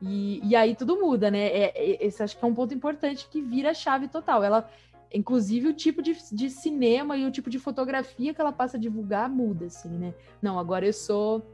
[0.00, 1.46] E, e aí tudo muda, né?
[1.46, 4.42] É, é, esse acho que é um ponto importante que vira a chave total.
[4.42, 4.68] Ela,
[5.12, 8.80] inclusive, o tipo de, de cinema e o tipo de fotografia que ela passa a
[8.80, 10.14] divulgar muda, assim, né?
[10.42, 11.46] Não, agora eu sou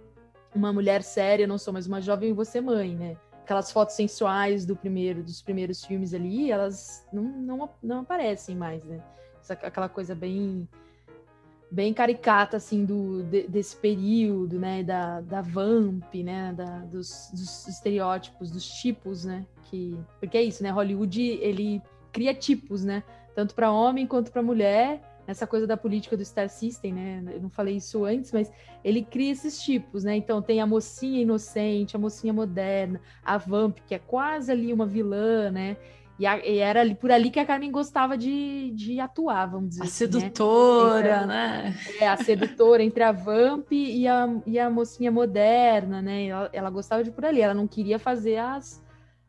[0.55, 3.16] uma mulher séria, não sou mais uma jovem e você mãe, né?
[3.42, 8.85] Aquelas fotos sensuais do primeiro, dos primeiros filmes ali, elas não, não, não aparecem mais,
[8.85, 9.02] né?
[9.40, 10.68] Essa, aquela coisa bem
[11.70, 17.66] bem caricata assim do de, desse período, né, da, da vamp, né, da, dos, dos,
[17.66, 21.81] estereótipos, dos tipos, né, que porque é isso, né, Hollywood ele
[22.12, 23.02] cria tipos, né,
[23.35, 27.24] tanto para homem quanto para mulher nessa coisa da política do Star System, né?
[27.35, 28.50] Eu não falei isso antes, mas
[28.82, 30.16] ele cria esses tipos, né?
[30.16, 34.87] Então tem a mocinha inocente, a mocinha moderna, a Vamp, que é quase ali uma
[34.87, 35.76] vilã, né?
[36.18, 39.70] E, a, e era ali, por ali que a Carmen gostava de, de atuar, vamos
[39.70, 40.04] dizer a assim.
[40.04, 41.26] A sedutora, né?
[41.26, 41.76] né?
[41.98, 46.26] É, a sedutora entre a Vamp e a, e a mocinha moderna, né?
[46.26, 48.85] Ela, ela gostava de por ali, ela não queria fazer as,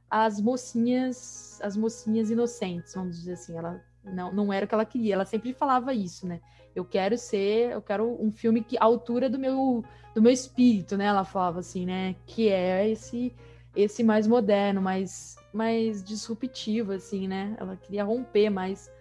[0.10, 3.58] as mocinhas, as mocinhas inocentes, vamos dizer assim.
[3.58, 5.16] Ela não, não era o que ela queria.
[5.16, 6.40] Ela sempre falava isso, né?
[6.76, 10.96] Eu quero ser, eu quero um filme que à altura do meu do meu espírito,
[10.96, 11.06] né?
[11.06, 12.16] Ela falava assim, né?
[12.26, 13.34] Que é esse
[13.76, 17.56] esse mais moderno, mais, mais disruptivo, assim, né?
[17.60, 18.92] Ela queria romper mais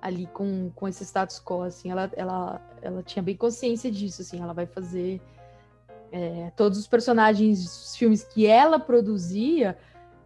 [0.00, 1.90] ali com, com esse status quo, assim.
[1.90, 4.40] Ela, ela, ela tinha bem consciência disso, assim.
[4.40, 5.20] Ela vai fazer
[6.10, 9.76] é, todos os personagens, os filmes que ela produzia,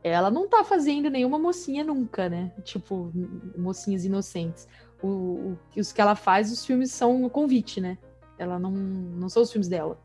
[0.08, 2.52] ela não tá fazendo nenhuma mocinha nunca, né?
[2.64, 3.12] Tipo,
[3.56, 4.68] mocinhas inocentes.
[5.02, 7.98] O, o, os que ela faz, os filmes são o convite, né?
[8.38, 9.98] Ela não, não são os filmes dela.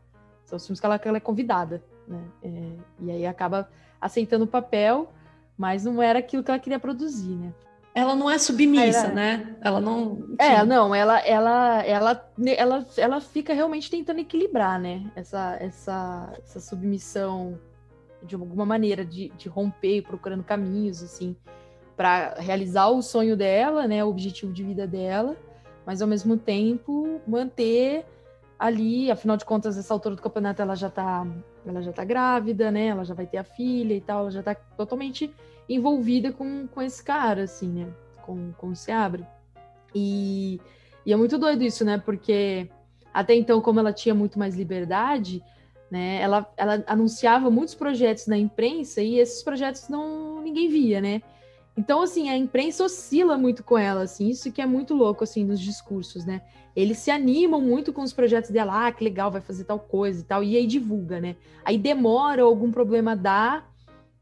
[0.44, 2.20] São os filmes que ela, que ela é convidada, né?
[2.42, 3.68] É, e aí acaba
[4.00, 5.12] aceitando o papel,
[5.56, 7.52] mas não era aquilo que ela queria produzir, né?
[7.94, 9.56] Ela não é submissa, né?
[9.60, 10.26] Ela não.
[10.36, 15.04] É, não, ela, ela, ela, ela, ela fica realmente tentando equilibrar, né?
[15.14, 17.56] Essa, essa, essa submissão
[18.24, 21.36] de alguma maneira de, de romper, procurando caminhos, assim,
[21.96, 24.04] para realizar o sonho dela, né?
[24.04, 25.36] O objetivo de vida dela,
[25.86, 28.04] mas ao mesmo tempo manter
[28.58, 31.26] ali, afinal de contas, essa altura do campeonato ela já tá,
[31.66, 32.86] ela já tá grávida, né?
[32.86, 35.32] Ela já vai ter a filha e tal, ela já tá totalmente
[35.68, 37.88] envolvida com, com esse cara, assim, né?
[38.22, 39.26] Com, com o Se Abre.
[39.94, 40.60] E,
[41.04, 41.98] e é muito doido isso, né?
[41.98, 42.68] Porque
[43.12, 45.42] até então, como ela tinha muito mais liberdade,
[45.94, 46.20] né?
[46.20, 51.22] Ela, ela anunciava muitos projetos na imprensa e esses projetos não ninguém via, né?
[51.78, 55.44] Então, assim, a imprensa oscila muito com ela, assim, isso que é muito louco, assim,
[55.44, 56.42] nos discursos, né?
[56.74, 60.20] Eles se animam muito com os projetos dela, ah, que legal, vai fazer tal coisa
[60.20, 61.36] e tal, e aí divulga, né?
[61.64, 63.64] Aí demora, algum problema dá,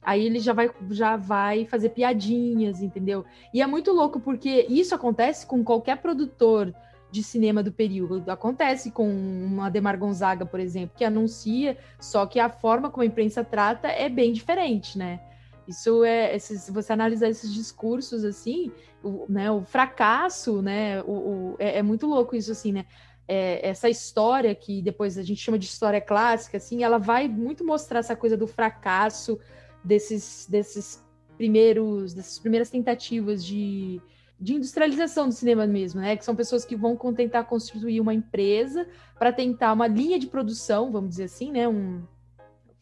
[0.05, 3.25] Aí ele já vai, já vai fazer piadinhas, entendeu?
[3.55, 6.75] E é muito louco porque isso acontece com qualquer produtor
[7.12, 8.31] de cinema do período.
[8.31, 13.07] Acontece com uma Demar Gonzaga, por exemplo, que anuncia, só que a forma como a
[13.07, 15.20] imprensa trata é bem diferente, né?
[15.68, 18.72] Isso é, se você analisar esses discursos assim,
[19.05, 22.87] o, né, o fracasso, né, o, o é, é, muito louco isso assim, né?
[23.29, 27.64] É, essa história que depois a gente chama de história clássica, assim, ela vai muito
[27.64, 29.38] mostrar essa coisa do fracasso,
[29.85, 31.05] desses, desses
[31.37, 34.01] primeiros, dessas primeiras tentativas de,
[34.42, 36.16] de industrialização do cinema mesmo, né?
[36.16, 38.87] Que são pessoas que vão tentar constituir uma empresa
[39.18, 41.68] para tentar uma linha de produção, vamos dizer assim, né?
[41.68, 42.02] Um,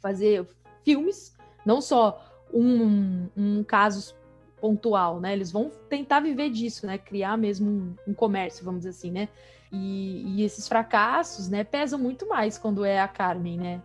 [0.01, 0.47] fazer
[0.83, 4.15] filmes, não só um, um caso
[4.61, 5.33] pontual, né?
[5.33, 6.97] Eles vão tentar viver disso, né?
[6.97, 9.29] Criar mesmo um, um comércio, vamos dizer assim, né?
[9.71, 13.83] E, e, esses fracassos, né, pesam muito mais quando é a Carmen, né?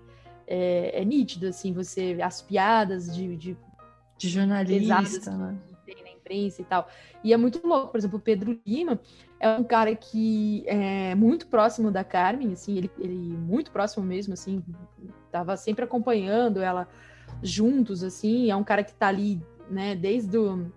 [0.48, 3.58] é, é nítido, assim, você, as piadas de, de,
[4.18, 5.58] de jornalista, né?
[6.26, 6.90] Imprensa e tal.
[7.24, 9.00] E é muito louco, por exemplo, o Pedro Lima
[9.40, 14.34] é um cara que é muito próximo da Carmen, assim, ele, ele muito próximo mesmo,
[14.34, 14.64] assim,
[15.32, 16.88] tava sempre acompanhando ela
[17.44, 20.72] juntos, assim, é um cara que tá ali, né, desde o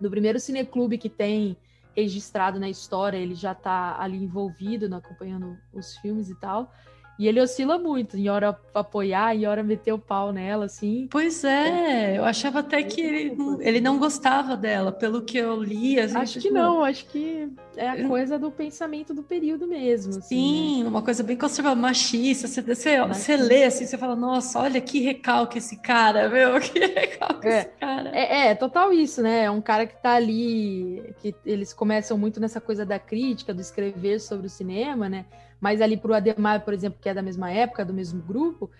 [0.00, 1.56] do primeiro cineclube que tem
[1.96, 6.70] registrado na história, ele já tá ali envolvido, né, acompanhando os filmes e tal.
[7.18, 11.08] E ele oscila muito, em hora apoiar, em hora meter o pau nela, assim.
[11.10, 15.98] Pois é, eu achava até que ele, ele não gostava dela, pelo que eu li.
[15.98, 16.54] Assim, acho que tipo...
[16.54, 20.18] não, acho que é a coisa do pensamento do período mesmo.
[20.18, 20.88] Assim, Sim, né?
[20.88, 22.46] uma coisa bem conservadora, machista.
[22.46, 26.78] Você, você, você lê assim, você fala, nossa, olha que recalque esse cara, meu, que
[26.78, 28.10] recalque é, esse cara.
[28.10, 29.44] É, é, total isso, né?
[29.44, 33.60] É um cara que tá ali, que eles começam muito nessa coisa da crítica, do
[33.62, 35.24] escrever sobre o cinema, né?
[35.60, 38.70] Mas ali para o Ademar, por exemplo, que é da mesma época, do mesmo grupo,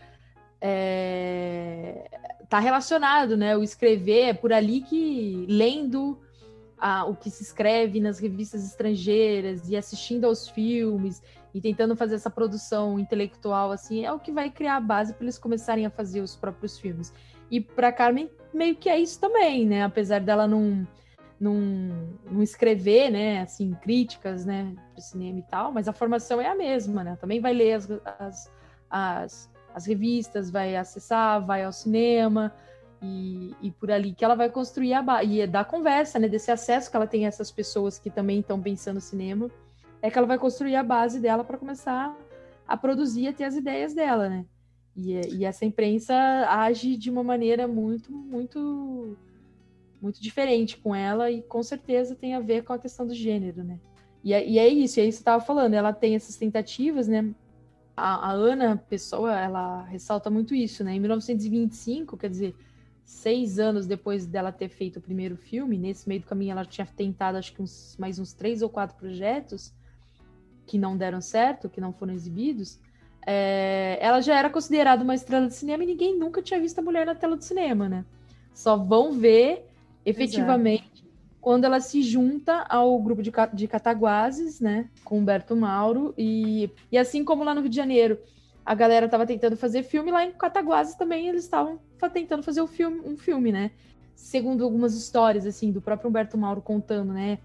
[0.60, 2.08] é...
[2.48, 3.56] tá relacionado, né?
[3.56, 6.18] O escrever é por ali que lendo
[6.78, 11.22] a, o que se escreve nas revistas estrangeiras e assistindo aos filmes
[11.54, 15.24] e tentando fazer essa produção intelectual assim é o que vai criar a base para
[15.24, 17.12] eles começarem a fazer os próprios filmes.
[17.50, 19.82] E para Carmen meio que é isso também, né?
[19.82, 20.86] Apesar dela não
[21.38, 21.54] não,
[22.30, 26.48] não escrever, né, assim, críticas, né, para o cinema e tal, mas a formação é
[26.48, 27.16] a mesma, né?
[27.20, 28.52] Também vai ler as, as,
[28.90, 32.54] as, as revistas, vai acessar, vai ao cinema
[33.02, 36.28] e, e por ali que ela vai construir a base, e é da conversa, né,
[36.28, 39.50] desse acesso que ela tem a essas pessoas que também estão pensando cinema,
[40.00, 42.16] é que ela vai construir a base dela para começar
[42.66, 44.44] a produzir e ter as ideias dela, né?
[44.96, 46.14] E, e essa imprensa
[46.48, 49.16] age de uma maneira muito, muito
[50.00, 53.64] muito diferente com ela e com certeza tem a ver com a questão do gênero,
[53.64, 53.78] né?
[54.22, 57.32] E é, e é isso, e aí você estava falando, ela tem essas tentativas, né?
[57.96, 60.94] A, a, Ana Pessoa, ela ressalta muito isso, né?
[60.94, 62.54] Em 1925, quer dizer,
[63.04, 66.86] seis anos depois dela ter feito o primeiro filme, nesse meio do caminho ela tinha
[66.86, 69.72] tentado, acho que uns, mais uns três ou quatro projetos
[70.66, 72.80] que não deram certo, que não foram exibidos.
[73.24, 76.82] É, ela já era considerada uma estrela de cinema e ninguém nunca tinha visto a
[76.82, 78.04] mulher na tela do cinema, né?
[78.52, 79.66] Só vão ver
[80.06, 81.10] efetivamente, Exato.
[81.40, 86.96] quando ela se junta ao grupo de, de Cataguases, né, com Humberto Mauro, e, e
[86.96, 88.18] assim como lá no Rio de Janeiro,
[88.64, 91.80] a galera tava tentando fazer filme, lá em Cataguases também eles estavam
[92.12, 93.72] tentando fazer um filme, um filme, né?
[94.14, 97.38] Segundo algumas histórias, assim, do próprio Humberto Mauro contando, né?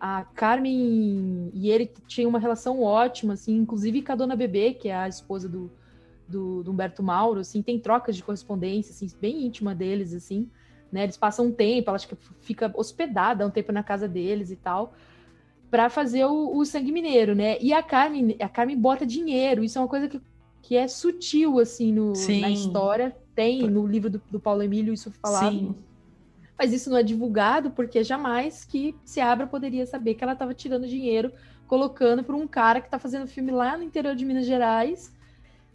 [0.00, 4.88] A Carmen e ele tinham uma relação ótima, assim, inclusive com a dona Bebê, que
[4.88, 5.70] é a esposa do,
[6.28, 10.50] do, do Humberto Mauro, assim, tem trocas de correspondência, assim, bem íntima deles, assim,
[10.90, 11.04] né?
[11.04, 14.56] Eles passam um tempo, ela acho que fica hospedada um tempo na casa deles e
[14.56, 14.94] tal
[15.70, 17.58] para fazer o, o, sangue mineiro, né?
[17.60, 19.62] E a Carmen, a Carmen bota dinheiro.
[19.62, 20.20] Isso é uma coisa que,
[20.62, 23.16] que é sutil assim no, na história.
[23.34, 25.50] Tem no livro do, do Paulo Emílio isso falado.
[25.50, 25.74] Sim.
[26.58, 30.88] Mas isso não é divulgado porque jamais que Seabra poderia saber que ela estava tirando
[30.88, 31.32] dinheiro,
[31.68, 35.14] colocando para um cara que está fazendo filme lá no interior de Minas Gerais.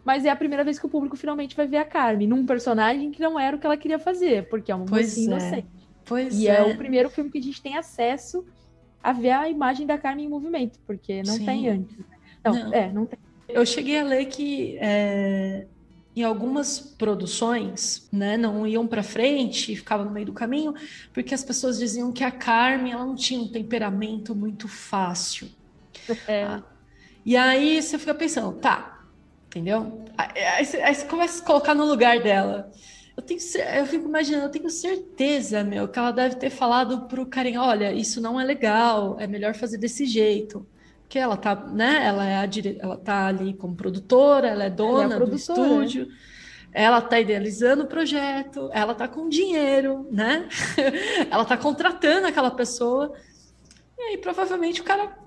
[0.03, 3.11] Mas é a primeira vez que o público finalmente vai ver a Carmen num personagem
[3.11, 5.23] que não era o que ela queria fazer, porque é uma moça é.
[5.23, 5.67] inocente.
[6.05, 6.57] Pois e é.
[6.57, 8.45] é o primeiro filme que a gente tem acesso
[9.01, 11.45] a ver a imagem da Carmen em movimento, porque não Sim.
[11.45, 11.97] tem antes.
[12.43, 13.19] Não, não, é, não tem.
[13.47, 15.65] Eu cheguei a ler que é,
[16.15, 20.73] em algumas produções, né, não iam para frente, ficava no meio do caminho,
[21.11, 25.49] porque as pessoas diziam que a Carmen ela não tinha um temperamento muito fácil.
[26.27, 26.43] É.
[26.43, 26.63] Ah,
[27.25, 28.92] e aí você fica pensando, tá,
[29.53, 30.03] entendeu?
[30.17, 32.71] Aí, aí, você começa a se colocar no lugar dela.
[33.15, 33.39] Eu, tenho,
[33.75, 37.93] eu fico imaginando, eu tenho certeza, meu, que ela deve ter falado pro carinha, olha,
[37.93, 40.65] isso não é legal, é melhor fazer desse jeito.
[41.01, 42.03] Porque ela tá, né?
[42.03, 42.77] Ela é a dire...
[42.81, 46.07] ela tá ali como produtora, ela é dona ela é do estúdio.
[46.73, 50.49] Ela tá idealizando o projeto, ela tá com dinheiro, né?
[51.29, 53.13] ela tá contratando aquela pessoa.
[53.95, 55.22] E aí provavelmente o cara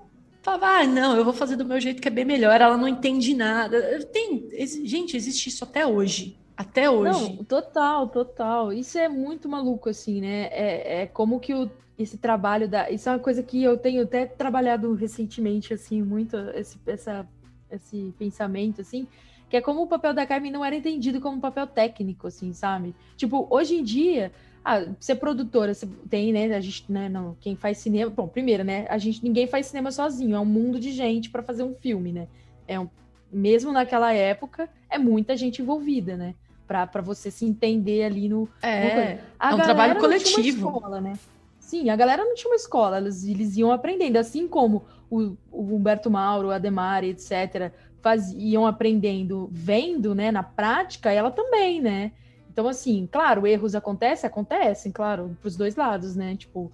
[0.47, 2.61] falava: "Ah, não, eu vou fazer do meu jeito que é bem melhor".
[2.61, 4.05] Ela não entende nada.
[4.05, 4.49] Tem,
[4.85, 6.37] gente, existe isso até hoje.
[6.55, 7.35] Até hoje.
[7.35, 8.73] Não, total, total.
[8.73, 10.47] Isso é muito maluco, assim, né?
[10.51, 12.89] É, é como que o, esse trabalho da.
[12.89, 17.27] Isso é uma coisa que eu tenho até trabalhado recentemente, assim, muito, esse, essa,
[17.69, 19.07] esse pensamento, assim,
[19.49, 22.53] que é como o papel da Carmen não era entendido como um papel técnico, assim,
[22.53, 22.95] sabe?
[23.15, 24.31] Tipo, hoje em dia,
[24.67, 26.53] ah, ser produtora, você tem, né?
[26.53, 27.07] A gente, né?
[27.07, 28.11] Não, quem faz cinema.
[28.11, 28.85] Bom, primeiro, né?
[28.89, 32.11] A gente ninguém faz cinema sozinho, é um mundo de gente para fazer um filme,
[32.11, 32.27] né?
[32.67, 32.89] É um,
[33.31, 36.35] mesmo naquela época, é muita gente envolvida, né?
[36.67, 38.49] para você se entender ali no.
[38.61, 40.67] É, é um trabalho coletivo.
[40.67, 41.13] Escola, né?
[41.61, 45.75] Sim, a galera não tinha uma escola, eles, eles iam aprendendo, assim como o, o
[45.75, 52.11] Humberto Mauro, o Ademar, etc., faz, iam aprendendo vendo, né, na prática, ela também, né?
[52.57, 56.35] Então, assim, claro, erros acontecem, acontecem, claro, para os dois lados, né?
[56.35, 56.71] Tipo,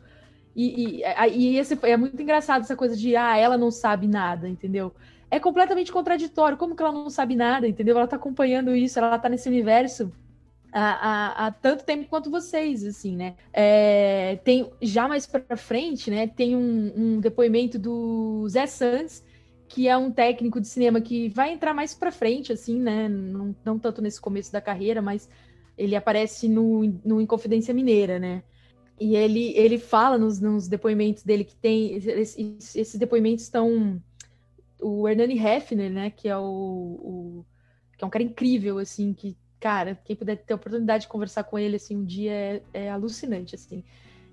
[0.55, 1.03] e, e,
[1.35, 4.93] e esse, é muito engraçado essa coisa de, ah, ela não sabe nada, entendeu?
[5.29, 6.57] é completamente contraditório.
[6.57, 7.97] Como que ela não sabe nada, entendeu?
[7.97, 10.11] Ela tá acompanhando isso, ela tá nesse universo
[10.71, 13.35] há, há, há tanto tempo quanto vocês, assim, né?
[13.51, 19.23] É, tem, já mais pra frente, né, tem um, um depoimento do Zé Santos,
[19.67, 23.09] que é um técnico de cinema que vai entrar mais pra frente, assim, né?
[23.09, 25.27] Não, não tanto nesse começo da carreira, mas
[25.77, 28.43] ele aparece no, no Inconfidência Mineira, né?
[28.99, 31.95] E ele, ele fala nos, nos depoimentos dele que tem.
[31.95, 34.01] Esses, esses depoimentos estão
[34.83, 37.45] o Hernani Hefner, né, que é o, o,
[37.97, 41.45] que é um cara incrível, assim, que, cara, quem puder ter a oportunidade de conversar
[41.45, 43.83] com ele, assim, um dia é, é alucinante, assim.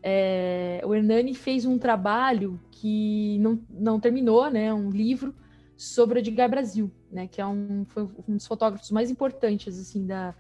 [0.03, 5.35] É, o Hernani fez um trabalho que não, não terminou, né, um livro
[5.76, 10.07] sobre o Edgar Brasil, né, que é um, foi um dos fotógrafos mais importantes, assim,
[10.07, 10.35] da,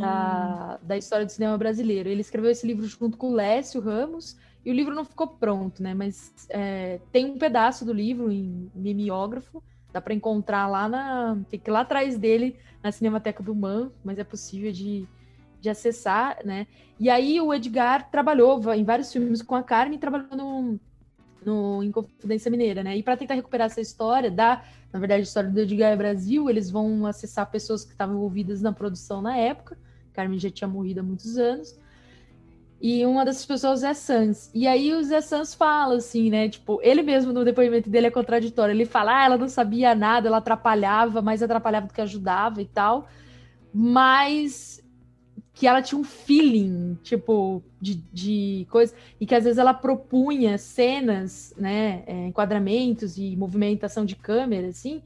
[0.00, 2.08] da, da história do cinema brasileiro.
[2.08, 5.82] Ele escreveu esse livro junto com o Lécio Ramos, e o livro não ficou pronto,
[5.82, 5.94] né?
[5.94, 11.38] Mas é, tem um pedaço do livro em mimeógrafo, dá para encontrar lá na.
[11.48, 15.08] Fica lá atrás dele, na Cinemateca do Man, mas é possível de,
[15.60, 16.66] de acessar, né?
[16.98, 20.78] E aí o Edgar trabalhou em vários filmes com a Carmen, trabalhou
[21.44, 22.96] no, no Inconfidência Mineira, né?
[22.96, 26.70] E para tentar recuperar essa história, da, na verdade, a história do Edgar Brasil, eles
[26.70, 29.78] vão acessar pessoas que estavam envolvidas na produção na época.
[30.12, 31.78] Carmen já tinha morrido há muitos anos.
[32.80, 34.50] E uma dessas pessoas é Sans.
[34.54, 36.48] E aí o Zé Sans fala assim, né?
[36.48, 38.72] Tipo, ele mesmo no depoimento dele é contraditório.
[38.72, 42.66] Ele fala, ah, ela não sabia nada, ela atrapalhava, mais atrapalhava do que ajudava e
[42.66, 43.06] tal.
[43.72, 44.79] Mas
[45.60, 48.94] que ela tinha um feeling, tipo, de, de coisa.
[49.20, 52.02] E que às vezes ela propunha cenas, né?
[52.06, 55.02] É, enquadramentos e movimentação de câmera, assim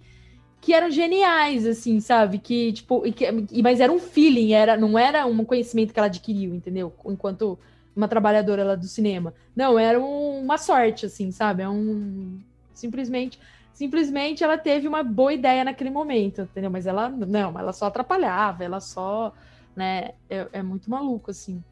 [0.60, 2.38] que eram geniais, assim, sabe?
[2.38, 6.00] Que, tipo, e que, e, mas era um feeling, era, não era um conhecimento que
[6.00, 6.90] ela adquiriu, entendeu?
[7.04, 7.58] Enquanto
[7.94, 9.34] uma trabalhadora lá do cinema.
[9.54, 11.62] Não, era um, uma sorte, assim, sabe?
[11.62, 12.38] É um.
[12.72, 13.38] Simplesmente.
[13.74, 16.70] Simplesmente ela teve uma boa ideia naquele momento, entendeu?
[16.70, 17.10] Mas ela.
[17.10, 19.34] Não, ela só atrapalhava, ela só.
[19.76, 20.12] Né?
[20.28, 21.62] É, é muito maluco, assim.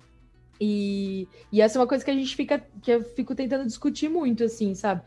[0.61, 2.63] E, e essa é uma coisa que a gente fica.
[2.81, 5.03] que eu fico tentando discutir muito, assim, sabe?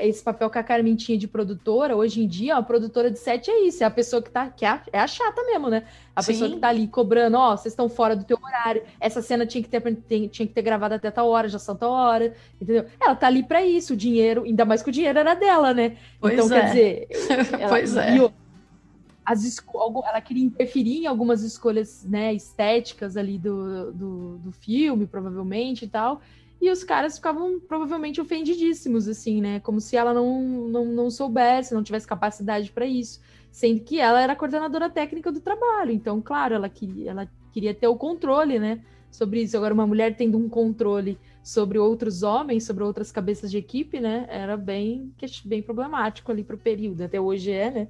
[0.00, 3.48] esse papel que a Carmen tinha de produtora, hoje em dia, a produtora de set
[3.48, 5.84] é isso, é a pessoa que tá, que é a, é a chata mesmo, né?
[6.16, 6.32] A Sim.
[6.32, 9.46] pessoa que tá ali cobrando, ó, oh, vocês estão fora do teu horário, essa cena
[9.46, 12.86] tinha que ter, tinha que ter gravado até tal hora, já são tal hora, entendeu?
[13.00, 15.96] Ela tá ali para isso, o dinheiro, ainda mais que o dinheiro era dela, né?
[16.20, 16.60] Pois então, é.
[16.60, 17.08] quer dizer...
[17.60, 18.16] Ela, pois é.
[19.30, 19.62] As
[20.06, 25.88] ela queria interferir em algumas escolhas né, estéticas ali do, do, do filme, provavelmente, e
[25.88, 26.22] tal,
[26.60, 29.60] e os caras ficavam provavelmente ofendidíssimos, assim, né?
[29.60, 33.20] Como se ela não, não, não soubesse, não tivesse capacidade para isso.
[33.50, 35.92] Sendo que ela era coordenadora técnica do trabalho.
[35.92, 38.80] Então, claro, ela queria, ela queria ter o controle, né?
[39.10, 39.56] Sobre isso.
[39.56, 44.26] Agora, uma mulher tendo um controle sobre outros homens, sobre outras cabeças de equipe, né?
[44.28, 45.12] Era bem,
[45.44, 47.02] bem problemático ali para o período.
[47.02, 47.88] Até hoje é, né?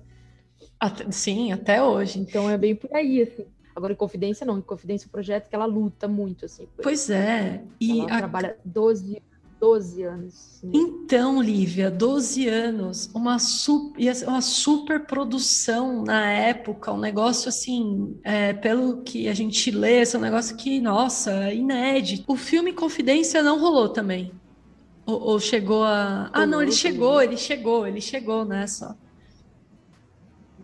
[0.80, 2.18] Até, sim, até hoje.
[2.18, 3.46] Então é bem por aí, assim.
[3.74, 4.58] Agora, em Confidência, não.
[4.58, 6.66] Em Confidência, é um projeto que ela luta muito, assim.
[6.82, 7.62] Pois é.
[7.80, 8.18] E ela a...
[8.18, 9.22] trabalha 12,
[9.60, 10.34] 12 anos.
[10.34, 10.70] Sim.
[10.72, 13.94] Então, Lívia, 12 anos, uma, super,
[14.26, 20.16] uma super produção na época, um negócio assim, é, pelo que a gente lê, esse
[20.16, 22.24] é um negócio que, nossa, é inédito.
[22.26, 24.32] O filme Confidência não rolou também.
[25.06, 26.30] Ou, ou chegou a.
[26.32, 28.90] Ah, não, ele chegou, ele chegou, ele chegou nessa.
[28.90, 28.94] Né,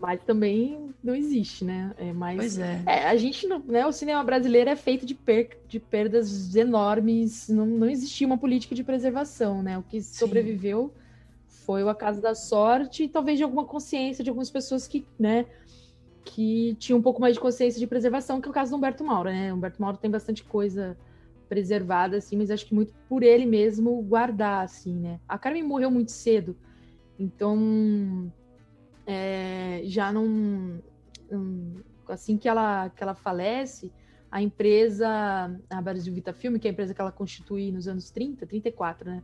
[0.05, 1.95] mas também não existe, né?
[1.97, 2.83] É mais, pois é.
[2.85, 3.09] é.
[3.09, 3.87] A gente, né?
[3.87, 7.49] O cinema brasileiro é feito de, per, de perdas enormes.
[7.49, 9.79] Não, não existia uma política de preservação, né?
[9.79, 10.19] O que Sim.
[10.19, 10.93] sobreviveu
[11.49, 15.47] foi o acaso da sorte e talvez de alguma consciência de algumas pessoas que, né?
[16.23, 19.03] Que tinham um pouco mais de consciência de preservação, que é o caso do Humberto
[19.03, 19.51] Mauro, né?
[19.55, 20.99] O Humberto Mauro tem bastante coisa
[21.49, 25.19] preservada, assim, mas acho que muito por ele mesmo guardar, assim, né?
[25.27, 26.55] A Carmen morreu muito cedo,
[27.19, 28.31] então
[29.07, 30.83] é, já não,
[32.09, 33.93] assim que ela que ela falece,
[34.31, 35.09] a empresa,
[35.71, 39.09] a Brasil Vita Filme, que é a empresa que ela constitui nos anos 30, 34,
[39.09, 39.23] né?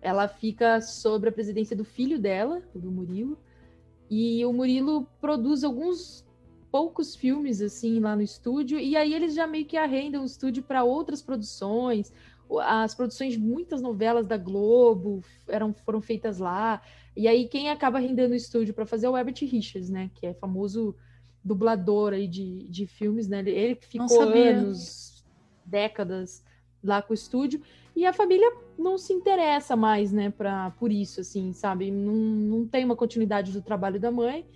[0.00, 3.36] Ela fica sobre a presidência do filho dela, do Murilo,
[4.08, 6.24] e o Murilo produz alguns
[6.70, 10.62] poucos filmes assim lá no estúdio, e aí eles já meio que arrendam o estúdio
[10.62, 12.12] para outras produções.
[12.60, 16.80] As produções, muitas novelas da Globo eram, foram feitas lá.
[17.18, 20.08] E aí quem acaba rendendo o estúdio para fazer é o Herbert Richards, né?
[20.14, 20.94] Que é famoso
[21.42, 23.40] dublador aí de, de filmes, né?
[23.40, 25.24] Ele ficou anos,
[25.66, 26.44] décadas
[26.80, 27.60] lá com o estúdio.
[27.96, 28.48] E a família
[28.78, 31.90] não se interessa mais, né, pra, por isso, assim, sabe?
[31.90, 34.46] Não, não tem uma continuidade do trabalho da mãe.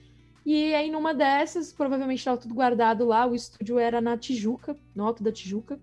[0.47, 3.27] E aí, numa dessas, provavelmente estava tudo guardado lá.
[3.27, 5.81] O estúdio era na Tijuca, no Alto da Tijuca.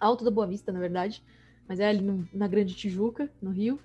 [0.00, 1.22] Alto da Boa Vista, na verdade.
[1.68, 3.78] Mas é ali no, na Grande Tijuca, no Rio.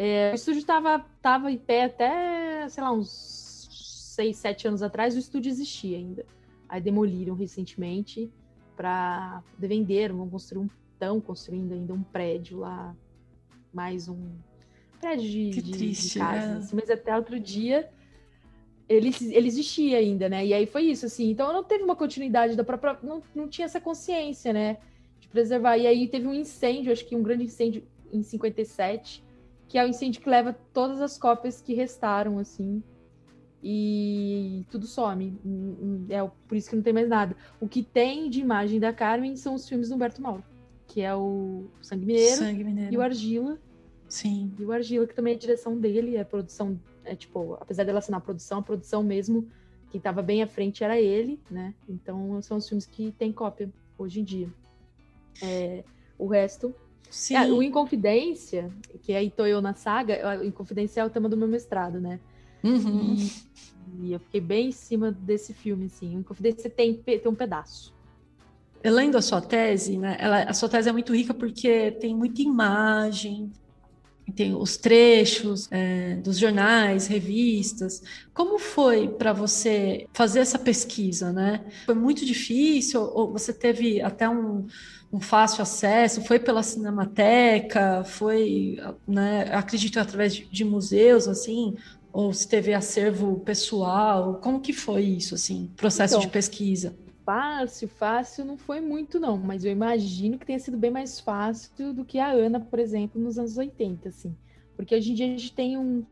[0.00, 3.58] É, o estúdio estava tava em pé até, sei lá, uns
[4.14, 6.24] seis, sete anos atrás, o estúdio existia ainda.
[6.68, 8.30] Aí demoliram recentemente
[8.76, 12.94] para vender, vão construir um, estão construindo ainda um prédio lá,
[13.72, 14.30] mais um
[15.00, 16.56] prédio de, que de, triste, de casas, né?
[16.58, 17.90] assim, mas até outro dia
[18.88, 20.46] ele, ele existia ainda, né?
[20.46, 21.30] E aí foi isso, assim.
[21.30, 22.96] Então não teve uma continuidade da própria.
[23.02, 24.78] Não, não tinha essa consciência, né?
[25.18, 25.76] De preservar.
[25.76, 27.82] E aí teve um incêndio, acho que um grande incêndio
[28.12, 29.22] em 57,
[29.68, 32.82] que é o incêndio que leva todas as cópias que restaram, assim,
[33.62, 35.38] e tudo some.
[36.08, 37.36] É por isso que não tem mais nada.
[37.60, 40.42] O que tem de imagem da Carmen são os filmes do Humberto Mauro,
[40.86, 42.94] que é o Sangue Mineiro, Sangue Mineiro.
[42.94, 43.58] e o Argila.
[44.08, 44.54] Sim.
[44.58, 47.84] E o Argila, que também é a direção dele, é a produção, é tipo, apesar
[47.84, 49.46] dela assinar a produção, a produção mesmo,
[49.90, 51.74] quem estava bem à frente era ele, né?
[51.86, 54.48] Então são os filmes que tem cópia hoje em dia.
[55.42, 55.84] É,
[56.18, 56.74] o resto
[57.10, 57.36] Sim.
[57.36, 58.70] É, o Inconfidência,
[59.02, 62.20] que aí tô eu na saga, o Inconfidência é o tema do meu mestrado, né?
[62.62, 63.14] Uhum.
[63.14, 66.16] E, e, eu fiquei bem em cima desse filme, assim.
[66.16, 67.94] O Inconfidência tem, tem um pedaço.
[68.82, 70.16] Eu lendo a sua tese, né?
[70.20, 73.50] Ela, a sua tese é muito rica porque tem muita imagem,
[74.32, 78.02] tem os trechos é, dos jornais, revistas.
[78.34, 81.64] Como foi para você fazer essa pesquisa, né?
[81.86, 84.66] Foi muito difícil ou você teve até um
[85.12, 91.74] um fácil acesso, foi pela Cinemateca, foi, né, acredito, através de, de museus, assim,
[92.12, 96.94] ou se teve acervo pessoal, como que foi isso, assim, processo então, de pesquisa?
[97.28, 101.92] Fácil, fácil não foi muito não, mas eu imagino que tenha sido bem mais fácil
[101.92, 104.34] do que a Ana, por exemplo, nos anos 80, assim,
[104.74, 106.06] porque hoje em dia a gente tem um,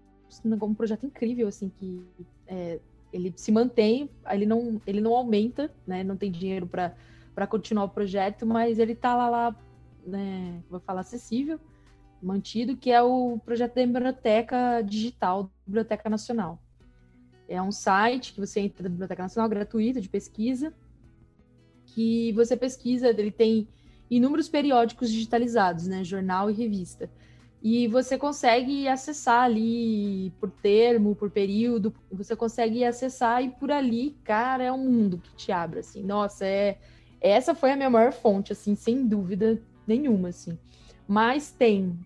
[0.44, 2.04] um projeto incrível, assim, que
[2.46, 2.78] é,
[3.10, 7.88] ele se mantém, ele não, ele não aumenta, né, não tem dinheiro para continuar o
[7.88, 9.56] projeto, mas ele está lá, lá
[10.06, 11.58] né, vou falar acessível,
[12.22, 16.62] mantido, que é o projeto da Biblioteca Digital, Biblioteca Nacional.
[17.48, 20.74] É um site que você entra na Biblioteca Nacional, gratuito, de pesquisa,
[21.86, 23.68] que você pesquisa, ele tem
[24.10, 27.10] inúmeros periódicos digitalizados, né, jornal e revista.
[27.62, 34.16] e você consegue acessar ali por termo, por período, você consegue acessar e por ali,
[34.22, 36.02] cara, é um mundo que te abre, assim.
[36.02, 36.78] Nossa, é
[37.20, 40.56] essa foi a minha maior fonte, assim, sem dúvida nenhuma, assim.
[41.08, 41.98] Mas tem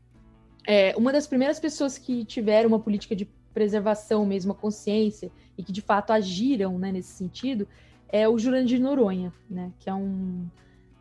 [0.66, 5.62] é, uma das primeiras pessoas que tiveram uma política de preservação mesmo, a consciência, e
[5.62, 7.66] que de fato agiram né, nesse sentido,
[8.12, 10.46] é o Jurandir Noronha, né, que é um,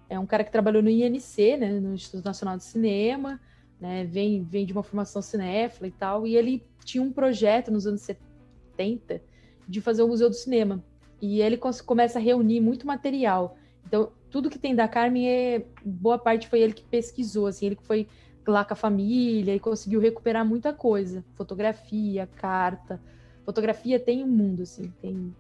[0.10, 3.40] é um cara que trabalhou no INC, né, no Instituto Nacional de Cinema,
[3.80, 7.88] né, vem, vem de uma formação cinéfila e tal, e ele tinha um projeto nos
[7.88, 9.22] anos 70
[9.68, 10.84] de fazer o Museu do Cinema.
[11.22, 13.58] E ele começa a reunir muito material.
[13.86, 17.76] Então, tudo que tem da Carmen, é, boa parte foi ele que pesquisou, assim, ele
[17.76, 18.08] que foi
[18.48, 21.24] lá com a família e conseguiu recuperar muita coisa.
[21.36, 23.02] Fotografia, carta.
[23.46, 25.36] Fotografia tem um mundo, assim, tem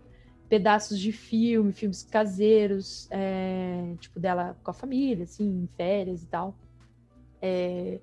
[0.50, 6.26] pedaços de filme, filmes caseiros, é, tipo, dela com a família, assim, em férias e
[6.26, 6.56] tal.
[7.39, 8.00] É,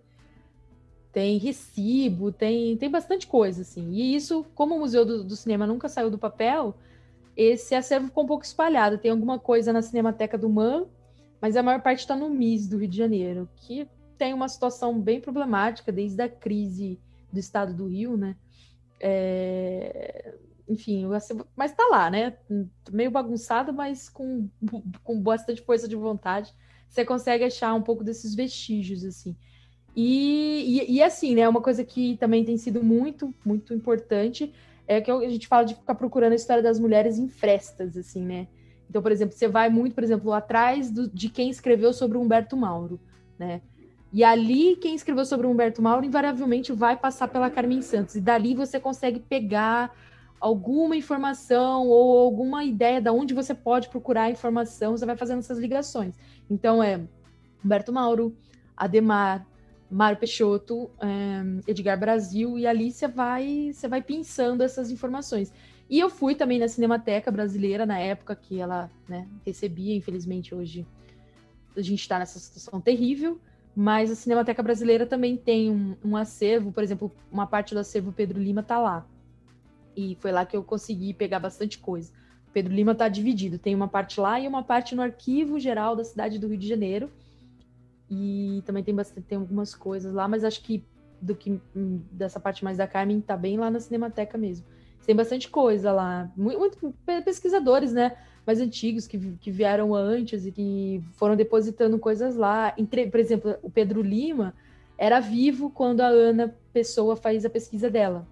[1.13, 3.91] tem recibo, tem, tem bastante coisa, assim.
[3.91, 6.77] E isso, como o Museu do, do, Cinema nunca saiu do papel,
[7.37, 8.99] esse acervo ficou um pouco espalhado.
[8.99, 10.87] Tem alguma coisa na Cinemateca do MAN,
[11.41, 15.01] mas a maior parte está no MIS do Rio de Janeiro, que tem uma situação
[15.01, 17.01] bem problemática desde a crise
[17.33, 18.37] do estado do Rio, né?
[19.01, 20.35] É...
[20.69, 21.07] Enfim,
[21.55, 22.37] mas tá lá, né?
[22.91, 24.49] Meio bagunçado, mas com,
[25.05, 26.53] com bastante força de vontade.
[26.89, 29.37] Você consegue achar um pouco desses vestígios, assim.
[29.95, 31.49] E, e, e, assim, né?
[31.49, 34.53] Uma coisa que também tem sido muito, muito importante
[34.87, 38.25] é que a gente fala de ficar procurando a história das mulheres em frestas, assim,
[38.25, 38.47] né?
[38.89, 42.57] Então, por exemplo, você vai muito, por exemplo, atrás do, de quem escreveu sobre Humberto
[42.57, 43.01] Mauro,
[43.39, 43.63] né?
[44.13, 48.15] E ali, quem escreveu sobre Humberto Mauro, invariavelmente vai passar pela Carmen Santos.
[48.15, 49.93] E dali você consegue pegar
[50.41, 55.59] alguma informação ou alguma ideia de onde você pode procurar informação, você vai fazendo essas
[55.59, 56.15] ligações.
[56.51, 57.01] Então, é
[57.65, 58.37] Humberto Mauro,
[58.77, 59.47] Ademar,
[59.91, 65.53] Mário Peixoto, é, Edgar Brasil, e ali você vai, você vai pensando essas informações.
[65.89, 70.87] E eu fui também na Cinemateca Brasileira, na época que ela né, recebia, infelizmente hoje
[71.77, 73.39] a gente está nessa situação terrível,
[73.75, 78.13] mas a Cinemateca Brasileira também tem um, um, acervo, por exemplo, uma parte do acervo
[78.13, 79.07] Pedro Lima tá lá.
[79.97, 82.13] E foi lá que eu consegui pegar bastante coisa.
[82.53, 86.05] Pedro Lima tá dividido, tem uma parte lá e uma parte no Arquivo Geral da
[86.05, 87.11] cidade do Rio de Janeiro.
[88.11, 90.85] E também tem bastante, tem algumas coisas lá, mas acho que
[91.21, 94.67] do que hum, dessa parte mais da Carmen tá bem lá na Cinemateca mesmo.
[95.05, 98.17] Tem bastante coisa lá, muito, muito pesquisadores, né?
[98.47, 102.73] mais antigos que, que vieram antes e que foram depositando coisas lá.
[102.79, 104.55] Entre, por exemplo, o Pedro Lima
[104.97, 108.27] era vivo quando a Ana Pessoa faz a pesquisa dela.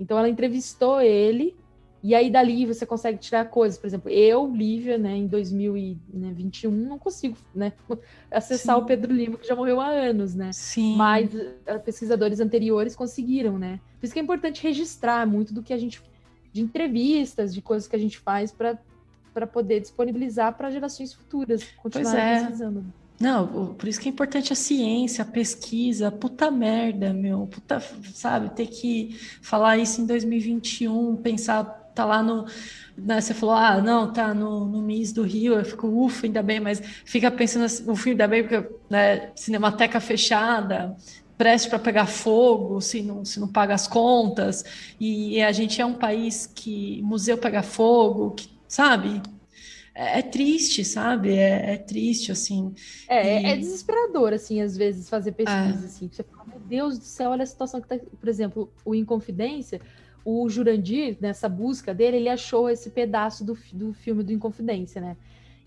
[0.00, 1.54] Então ela entrevistou ele
[2.02, 3.78] e aí dali você consegue tirar coisas.
[3.78, 7.74] Por exemplo, eu, Lívia, né, em 2021 não consigo, né,
[8.32, 8.82] acessar Sim.
[8.82, 10.50] o Pedro Lima que já morreu há anos, né?
[10.52, 10.96] Sim.
[10.96, 11.30] Mas
[11.66, 13.78] eh, pesquisadores anteriores conseguiram, né?
[14.00, 16.02] Por isso que é importante registrar muito do que a gente
[16.50, 18.78] de entrevistas, de coisas que a gente faz para
[19.32, 22.40] para poder disponibilizar para gerações futuras continuar é.
[22.40, 22.84] pesquisando.
[23.20, 27.78] Não, por isso que é importante a ciência, a pesquisa, puta merda, meu, puta,
[28.14, 31.64] sabe, ter que falar isso em 2021, pensar,
[31.94, 32.46] tá lá no,
[32.96, 36.42] né, você falou, ah, não, tá no, no MIS do Rio, eu fico, ufa, ainda
[36.42, 40.96] bem, mas fica pensando, no fim, ainda bem, porque, né, cinemateca fechada,
[41.36, 44.64] preste para pegar fogo, se não, se não paga as contas,
[44.98, 49.20] e, e a gente é um país que museu pega fogo, que sabe?
[49.94, 51.34] É, é triste, sabe?
[51.34, 52.74] É, é, triste, assim.
[53.08, 53.46] É, e...
[53.46, 55.86] é desesperador, assim, às vezes, fazer pesquisa, é.
[55.86, 56.08] assim.
[56.10, 57.98] Você fala, meu Deus do céu, olha a situação que tá...
[57.98, 59.80] Por exemplo, o Inconfidência,
[60.24, 65.16] o Jurandir, nessa busca dele, ele achou esse pedaço do, do filme do Inconfidência, né?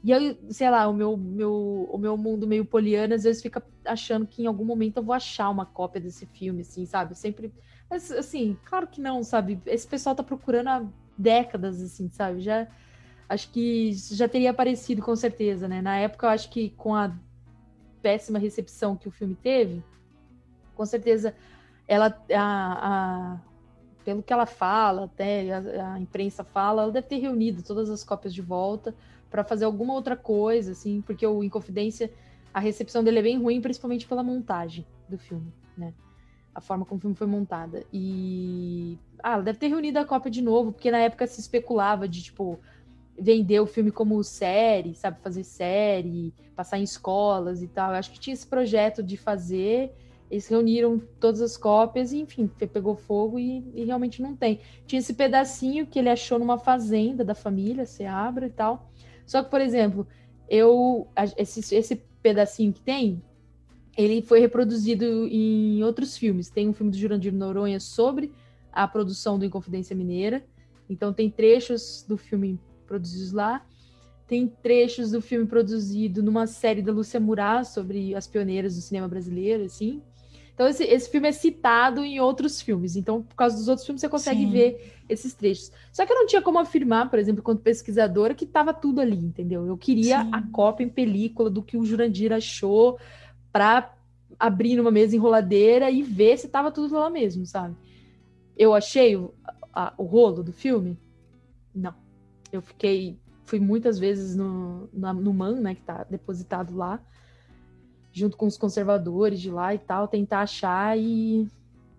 [0.04, 3.64] E eu, sei lá, o meu, meu, o meu mundo meio poliano, às vezes fica
[3.86, 7.12] achando que em algum momento eu vou achar uma cópia desse filme, assim, sabe?
[7.12, 7.54] Eu sempre.
[7.90, 9.62] Mas, assim, claro que não, sabe?
[9.66, 10.86] Esse pessoal tá procurando há
[11.18, 12.42] décadas, assim, sabe?
[12.42, 12.68] Já
[13.28, 15.82] acho que já teria aparecido com certeza, né?
[15.82, 17.14] Na época, eu acho que com a
[18.02, 19.84] péssima recepção que o filme teve,
[20.76, 21.34] com certeza
[21.88, 23.40] ela, a, a
[24.04, 28.04] pelo que ela fala, até a, a, imprensa fala, ela deve ter reunido todas as
[28.04, 28.94] cópias de volta
[29.30, 32.12] para fazer alguma outra coisa, assim, porque o Inconfidência,
[32.54, 35.94] a recepção dele é bem ruim, principalmente pela montagem do filme, né?
[36.54, 37.84] A forma como o filme foi montada.
[37.92, 39.00] E.
[39.24, 42.22] Ah, ela deve ter reunido a cópia de novo, porque na época se especulava de,
[42.22, 42.60] tipo,
[43.20, 45.22] vender o filme como série, sabe?
[45.22, 47.92] Fazer série, passar em escolas e tal.
[47.92, 49.92] Eu acho que tinha esse projeto de fazer.
[50.32, 54.60] Eles reuniram todas as cópias e, enfim, pegou fogo e, e, realmente não tem.
[54.88, 58.90] Tinha esse pedacinho que ele achou numa fazenda da família, se abre e tal.
[59.26, 60.08] Só que, por exemplo,
[60.50, 61.08] eu
[61.38, 63.22] esse, esse pedacinho que tem
[63.96, 66.50] ele foi reproduzido em outros filmes.
[66.50, 68.32] Tem um filme do Jurandir Noronha sobre
[68.72, 70.44] a produção do Inconfidência Mineira.
[70.90, 72.60] Então tem trechos do filme
[72.94, 73.66] produzidos lá.
[74.28, 79.08] Tem trechos do filme produzido numa série da Lúcia Murat sobre as pioneiras do cinema
[79.08, 80.02] brasileiro, assim.
[80.54, 82.96] Então esse, esse filme é citado em outros filmes.
[82.96, 84.52] Então, por causa dos outros filmes, você consegue Sim.
[84.52, 85.72] ver esses trechos.
[85.92, 89.18] Só que eu não tinha como afirmar, por exemplo, quanto pesquisadora, que estava tudo ali,
[89.18, 89.66] entendeu?
[89.66, 90.30] Eu queria Sim.
[90.32, 93.00] a cópia em película do que o Jurandir achou
[93.52, 93.94] para
[94.40, 97.76] abrir numa mesa enroladeira e ver se estava tudo lá mesmo, sabe?
[98.56, 99.34] Eu achei o,
[99.74, 100.98] a, o rolo do filme?
[101.74, 102.03] Não.
[102.54, 103.18] Eu fiquei.
[103.46, 107.02] Fui muitas vezes no, na, no MAN, né, que está depositado lá,
[108.12, 111.46] junto com os conservadores de lá e tal, tentar achar e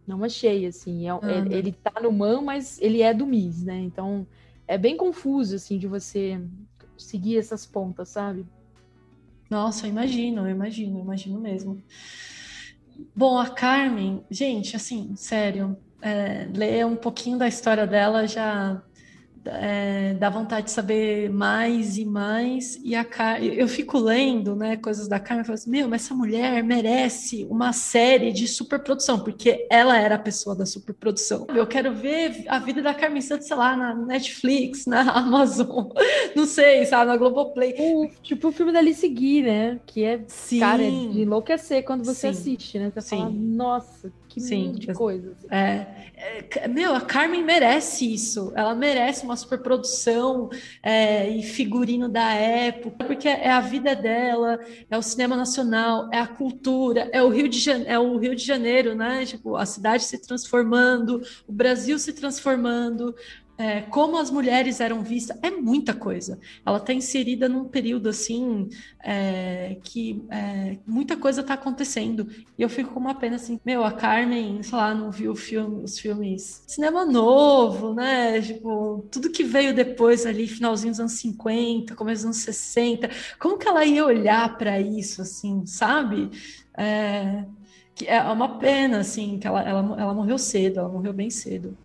[0.06, 1.06] não achei, assim.
[1.08, 3.78] É, ele, ele tá no MAN, mas ele é do MIS, né?
[3.80, 4.26] Então
[4.66, 6.40] é bem confuso, assim, de você
[6.96, 8.46] seguir essas pontas, sabe?
[9.50, 11.82] Nossa, eu imagino, eu imagino, eu imagino mesmo.
[13.14, 18.82] Bom, a Carmen, gente, assim, sério, é, ler um pouquinho da história dela já
[19.46, 22.78] é, dá vontade de saber mais e mais.
[22.82, 23.42] E a Car...
[23.42, 27.46] eu fico lendo né, coisas da Carmen e falo assim: meu, mas essa mulher merece
[27.50, 31.46] uma série de superprodução, porque ela era a pessoa da superprodução.
[31.54, 35.88] Eu quero ver a vida da Carmen Santos, sei lá, na Netflix, na Amazon,
[36.34, 37.74] não sei, sabe, na Globoplay.
[37.78, 39.80] O, tipo o filme da Alice Guy, né?
[39.86, 40.60] Que é, Sim.
[40.60, 42.40] cara, é de enlouquecer quando você Sim.
[42.40, 42.90] assiste, né?
[42.94, 43.16] Você Sim.
[43.18, 45.36] fala, nossa, que Sim, de coisas.
[45.48, 48.52] É, é, meu, a Carmen merece isso.
[48.56, 50.50] Ela merece uma superprodução
[50.82, 54.58] é, e figurino da época, porque é a vida dela,
[54.90, 58.34] é o cinema nacional, é a cultura, é o Rio de Janeiro, é o Rio
[58.34, 59.24] de Janeiro, né?
[59.24, 63.14] Tipo, a cidade se transformando, o Brasil se transformando,
[63.56, 66.38] é, como as mulheres eram vistas, é muita coisa.
[66.66, 68.68] Ela está inserida num período assim
[69.02, 72.28] é, que é, muita coisa está acontecendo.
[72.58, 75.84] E eu fico com uma pena assim, meu, a Carmen, sei lá, não viu filme,
[75.84, 78.40] os filmes cinema novo, né?
[78.40, 83.58] Tipo, tudo que veio depois ali, finalzinho dos anos 50, começo dos anos 60, como
[83.58, 86.30] que ela ia olhar para isso, assim, sabe?
[86.76, 87.44] É,
[87.94, 91.76] que é uma pena, assim, que ela, ela, ela morreu cedo, ela morreu bem cedo.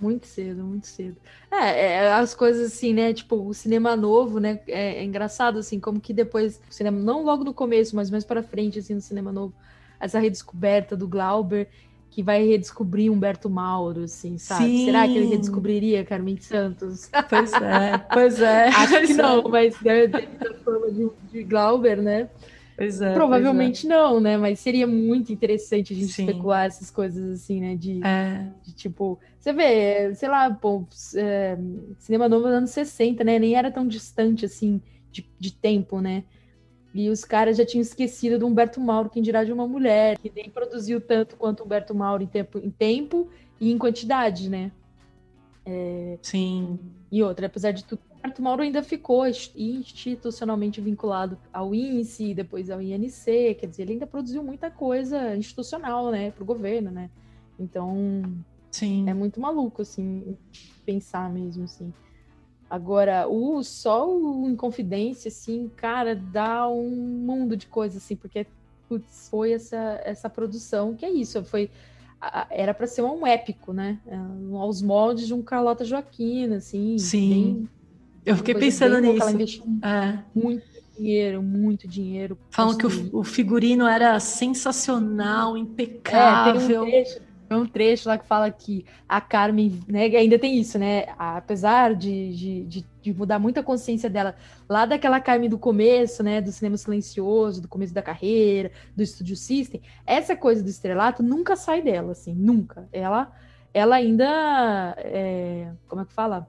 [0.00, 1.16] Muito cedo, muito cedo.
[1.50, 3.12] É, é, as coisas assim, né?
[3.12, 4.60] Tipo, o cinema novo, né?
[4.66, 8.24] É, é, engraçado, assim, como que depois, o cinema, não logo no começo, mas mais
[8.24, 9.52] para frente, assim, no cinema novo,
[10.00, 11.68] essa redescoberta do Glauber,
[12.10, 14.64] que vai redescobrir Humberto Mauro, assim, sabe?
[14.64, 14.84] Sim.
[14.86, 17.10] Será que ele redescobriria Carmen Santos?
[17.28, 18.68] Pois é, pois é.
[18.74, 22.28] Acho que não, mas deve ter forma de, de Glauber, né?
[22.80, 23.94] Pois é, Provavelmente pois é.
[23.94, 24.38] não, né?
[24.38, 26.24] Mas seria muito interessante a gente Sim.
[26.24, 27.76] especular essas coisas assim, né?
[27.76, 28.46] De, é.
[28.62, 30.86] de, tipo, você vê, sei lá, pô,
[31.16, 31.56] é,
[31.98, 33.38] cinema novo dos anos 60, né?
[33.38, 36.24] Nem era tão distante assim de, de tempo, né?
[36.92, 40.30] E os caras já tinham esquecido do Humberto Mauro, quem dirá de uma mulher, que
[40.34, 44.70] nem produziu tanto quanto Humberto Mauro em tempo, em tempo e em quantidade, né?
[45.64, 46.18] É...
[46.20, 46.78] Sim.
[47.10, 52.82] E outra, apesar de tudo, Humberto Mauro ainda ficou institucionalmente vinculado ao INSE, depois ao
[52.82, 57.08] INC, quer dizer, ele ainda produziu muita coisa institucional, né, para o governo, né?
[57.58, 58.22] Então,
[58.70, 59.08] Sim.
[59.08, 60.36] é muito maluco, assim,
[60.84, 61.92] pensar mesmo, assim.
[62.68, 68.46] Agora, o só o Inconfidência, assim, cara, dá um mundo de coisas, assim, porque
[68.88, 71.70] putz, foi essa, essa produção, que é isso, foi
[72.50, 73.98] era para ser um épico, né?
[74.06, 74.16] É,
[74.56, 76.98] aos moldes de um Carlota Joaquina, assim.
[76.98, 77.66] Sim.
[78.26, 79.22] Eu fiquei pensando nisso.
[79.22, 80.18] Ela investiu é.
[80.34, 80.62] muito
[80.94, 82.38] dinheiro, muito dinheiro.
[82.50, 86.60] Falam que o, o, figurino era sensacional, impecável.
[86.60, 90.38] É, tem um trecho, tem um trecho lá que fala que a Carmen, né, ainda
[90.38, 91.06] tem isso, né?
[91.18, 94.36] Apesar de, de, de, de, mudar muito a consciência dela,
[94.68, 96.40] lá daquela Carmen do começo, né?
[96.40, 101.56] Do cinema silencioso, do começo da carreira, do Studio System, essa coisa do estrelato nunca
[101.56, 102.88] sai dela, assim, nunca.
[102.92, 103.32] Ela,
[103.74, 106.48] ela ainda, é, como é que fala?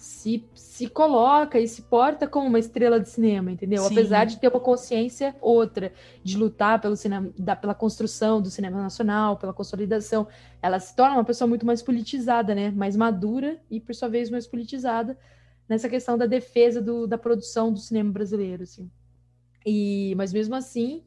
[0.00, 3.82] Se, se coloca e se porta como uma estrela de cinema, entendeu?
[3.82, 3.92] Sim.
[3.92, 5.92] Apesar de ter uma consciência outra,
[6.24, 10.26] de lutar pelo cinema, da, pela construção do cinema nacional, pela consolidação,
[10.62, 12.70] ela se torna uma pessoa muito mais politizada, né?
[12.70, 15.18] Mais madura e, por sua vez, mais politizada
[15.68, 18.90] nessa questão da defesa do, da produção do cinema brasileiro, assim.
[19.66, 21.04] E, mas mesmo assim,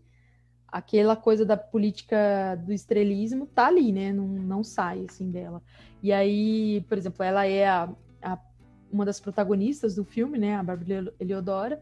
[0.68, 4.14] aquela coisa da política do estrelismo tá ali, né?
[4.14, 5.64] Não, não sai assim dela.
[6.04, 7.90] E aí, por exemplo, ela é a,
[8.94, 11.82] uma das protagonistas do filme, né, a Bárbara Eliodora.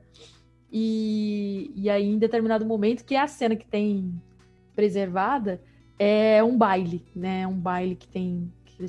[0.71, 4.13] E, e aí, em determinado momento, que é a cena que tem
[4.73, 5.61] preservada,
[5.99, 7.45] é um baile, né?
[7.45, 8.51] Um baile que tem.
[8.65, 8.85] Que,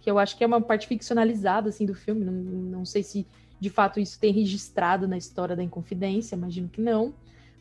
[0.00, 2.24] que eu acho que é uma parte ficcionalizada assim, do filme.
[2.24, 3.26] Não, não sei se
[3.60, 7.12] de fato isso tem registrado na história da Inconfidência, imagino que não.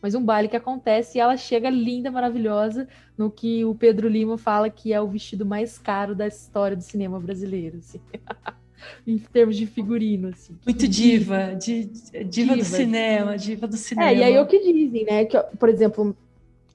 [0.02, 2.88] mas um baile que acontece e ela chega linda, maravilhosa,
[3.18, 6.84] no que o Pedro Lima fala que é o vestido mais caro da história do
[6.84, 8.00] cinema brasileiro, assim.
[9.06, 10.56] em termos de figurino, assim.
[10.66, 14.10] Muito diva, de, diva, diva, do cinema, diva do cinema.
[14.10, 16.16] É, e aí é o que dizem, né, que, por exemplo,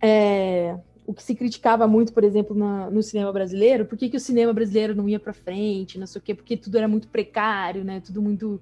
[0.00, 0.76] é,
[1.07, 4.20] o que se criticava muito, por exemplo, na, no cinema brasileiro, por que, que o
[4.20, 7.84] cinema brasileiro não ia para frente, não sei o quê, porque tudo era muito precário,
[7.84, 8.61] né, tudo muito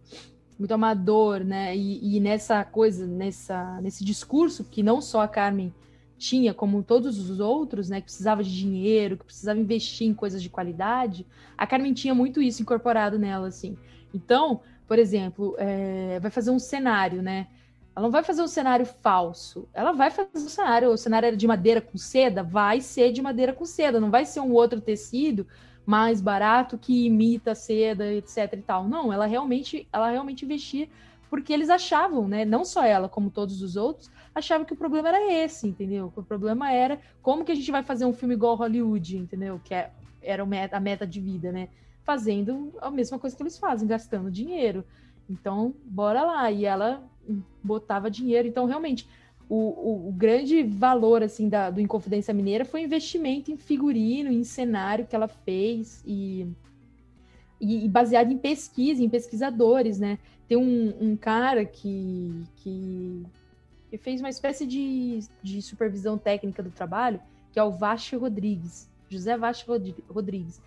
[0.58, 1.74] muito amador, né?
[1.74, 5.72] E, e, nessa coisa, nessa, nesse discurso que não só a Carmen
[6.20, 8.00] tinha, como todos os outros, né?
[8.00, 12.42] Que precisava de dinheiro, que precisava investir em coisas de qualidade, a Carmen tinha muito
[12.42, 13.76] isso incorporado nela, assim.
[14.14, 17.48] Então, por exemplo, é, vai fazer um cenário, né?
[17.96, 19.66] Ela não vai fazer um cenário falso.
[19.72, 20.90] Ela vai fazer um cenário.
[20.90, 23.98] O cenário era de madeira com seda, vai ser de madeira com seda.
[23.98, 25.46] Não vai ser um outro tecido
[25.86, 28.86] mais barato que imita seda, etc e tal.
[28.86, 30.88] Não, ela realmente, ela realmente investia
[31.30, 35.08] porque eles achavam, né, não só ela, como todos os outros, achavam que o problema
[35.08, 36.10] era esse, entendeu?
[36.10, 39.60] Que o problema era como que a gente vai fazer um filme igual Hollywood, entendeu?
[39.62, 39.90] Que é,
[40.22, 41.68] era a meta de vida, né?
[42.02, 44.84] Fazendo a mesma coisa que eles fazem, gastando dinheiro.
[45.28, 46.50] Então, bora lá.
[46.50, 47.02] E ela
[47.62, 48.48] botava dinheiro.
[48.48, 49.08] Então, realmente,
[49.48, 54.30] o, o, o, grande valor assim da, do Inconfidência Mineira foi o investimento em figurino,
[54.30, 56.46] em cenário que ela fez e,
[57.60, 60.18] e, e baseado em pesquisa, em pesquisadores, né?
[60.46, 63.24] Tem um, um cara que, que,
[63.90, 67.20] que, fez uma espécie de, de supervisão técnica do trabalho,
[67.52, 69.64] que é o Vache Rodrigues, José Vache
[70.08, 70.60] Rodrigues,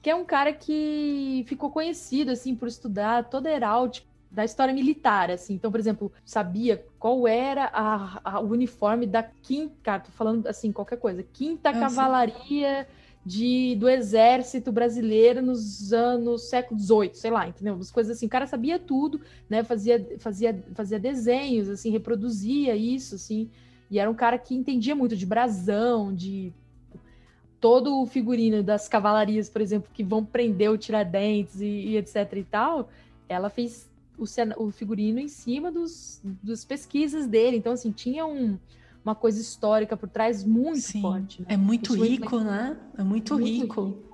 [0.00, 4.72] que é um cara que ficou conhecido assim por estudar toda a heráldica da história
[4.72, 5.54] militar, assim.
[5.54, 10.46] Então, por exemplo, sabia qual era a, a, o uniforme da quinta, cara, tô falando
[10.46, 12.86] assim, qualquer coisa, quinta ah, cavalaria
[13.24, 17.74] de, do exército brasileiro nos anos século XVIII, sei lá, entendeu?
[17.74, 19.62] Umas coisas assim, o cara sabia tudo, né?
[19.62, 23.50] Fazia, fazia, fazia desenhos, assim, reproduzia isso, assim,
[23.90, 26.52] e era um cara que entendia muito de brasão, de
[27.60, 32.32] todo o figurino das cavalarias, por exemplo, que vão prender o Tiradentes e, e etc
[32.36, 32.88] e tal,
[33.28, 34.24] ela fez o,
[34.64, 37.58] o figurino em cima dos, dos pesquisas dele.
[37.58, 38.58] Então, assim, tinha um,
[39.10, 41.42] uma coisa histórica por trás muito Sim, forte.
[41.42, 41.48] Né?
[41.50, 42.76] É muito Isso rico, né?
[42.96, 43.84] É muito, muito rico.
[43.84, 44.10] rico.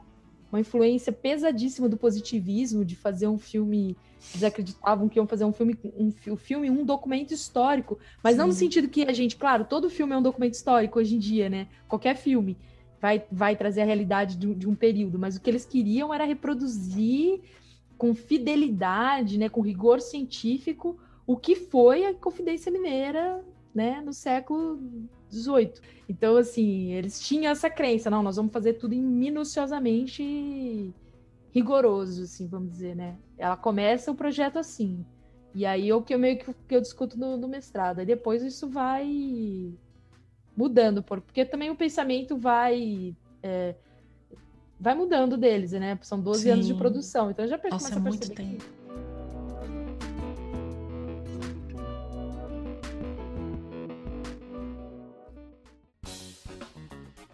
[0.50, 3.96] Uma influência pesadíssima do positivismo, de fazer um filme.
[4.32, 8.38] Eles acreditavam que iam fazer um filme, um, um filme, um documento histórico, mas Sim.
[8.38, 11.18] não no sentido que a gente, claro, todo filme é um documento histórico hoje em
[11.18, 11.68] dia, né?
[11.86, 12.56] Qualquer filme
[13.00, 16.24] vai, vai trazer a realidade de, de um período, mas o que eles queriam era
[16.24, 17.40] reproduzir
[17.96, 23.42] com fidelidade, né, com rigor científico, o que foi a Confidência Mineira,
[23.76, 24.80] né, no século
[25.30, 25.74] XVIII.
[26.08, 30.94] Então, assim, eles tinham essa crença, não, nós vamos fazer tudo minuciosamente
[31.52, 33.18] rigoroso, assim, vamos dizer, né?
[33.36, 35.04] Ela começa o projeto assim,
[35.54, 38.06] e aí é o que eu meio que, que eu discuto no, no mestrado, aí
[38.06, 39.74] depois isso vai
[40.56, 43.74] mudando, porque também o pensamento vai é,
[44.80, 45.98] vai mudando deles, né?
[46.00, 46.50] São 12 Sim.
[46.50, 48.64] anos de produção, então já Nossa, é muito tempo.
[48.64, 48.85] Que...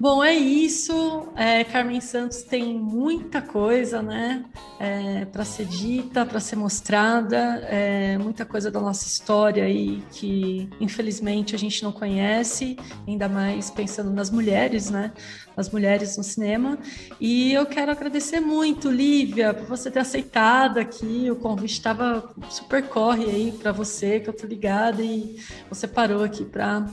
[0.02, 1.28] Bom, é isso.
[1.36, 4.44] É, Carmen Santos tem muita coisa, né,
[4.80, 7.36] é, para ser dita, para ser mostrada,
[7.70, 12.76] é, muita coisa da nossa história aí que, infelizmente, a gente não conhece,
[13.06, 15.12] ainda mais pensando nas mulheres, né,
[15.56, 16.76] nas mulheres no cinema.
[17.20, 21.30] E eu quero agradecer muito, Lívia, por você ter aceitado aqui.
[21.30, 25.36] O convite estava super corre aí para você, que eu tô ligada e
[25.70, 26.88] você parou aqui para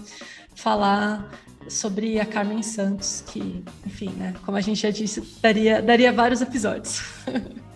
[0.54, 1.28] falar
[1.70, 6.42] sobre a Carmen Santos, que, enfim, né, como a gente já disse, daria, daria vários
[6.42, 7.02] episódios.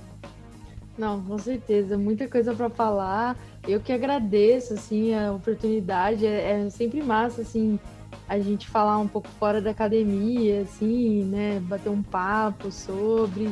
[0.98, 3.36] Não, com certeza, muita coisa para falar.
[3.68, 6.26] Eu que agradeço, assim, a oportunidade.
[6.26, 7.80] É, é, sempre massa, assim,
[8.28, 13.50] a gente falar um pouco fora da academia, assim, né, bater um papo sobre.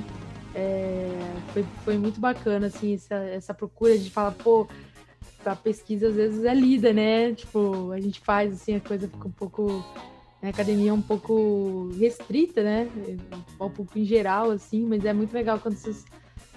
[0.53, 1.09] É,
[1.53, 4.67] foi, foi muito bacana, assim, essa, essa procura de falar, pô,
[5.43, 7.33] a pesquisa às vezes é lida, né?
[7.33, 9.83] Tipo, a gente faz, assim, a coisa fica um pouco
[10.41, 12.89] a academia é um pouco restrita, né?
[13.59, 16.05] Um pouco em geral, assim, mas é muito legal quando esses,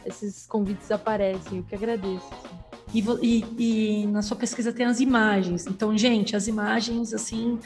[0.07, 1.59] esses convites aparecem.
[1.59, 2.27] Eu que agradeço.
[2.33, 2.65] Assim.
[2.95, 5.67] E, e, e, na sua pesquisa tem as imagens.
[5.67, 7.59] Então, gente, as imagens, assim,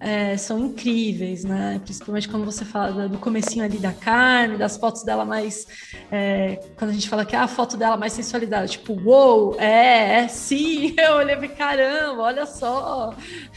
[0.00, 1.80] é, são incríveis, né?
[1.84, 5.68] Principalmente quando você fala do comecinho ali da carne, das fotos dela mais...
[6.10, 9.60] É, quando a gente fala que é a foto dela mais sensualidade, tipo, uou, wow,
[9.60, 10.94] é, é, sim!
[10.98, 13.14] Eu olhei e caramba, olha só!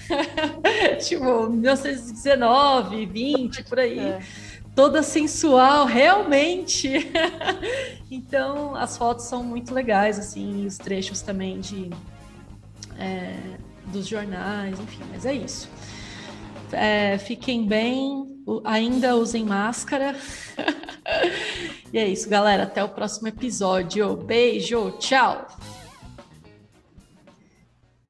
[1.04, 3.98] tipo, 1919, 20, por aí.
[3.98, 4.20] É
[4.76, 6.91] toda sensual, realmente.
[8.11, 11.89] então, as fotos são muito legais, assim, os trechos também de.
[12.99, 13.57] É,
[13.88, 15.69] dos jornais, enfim, mas é isso.
[16.71, 18.26] É, fiquem bem,
[18.63, 20.15] ainda usem máscara.
[21.93, 22.63] e é isso, galera.
[22.63, 24.15] Até o próximo episódio.
[24.15, 25.47] Beijo, tchau!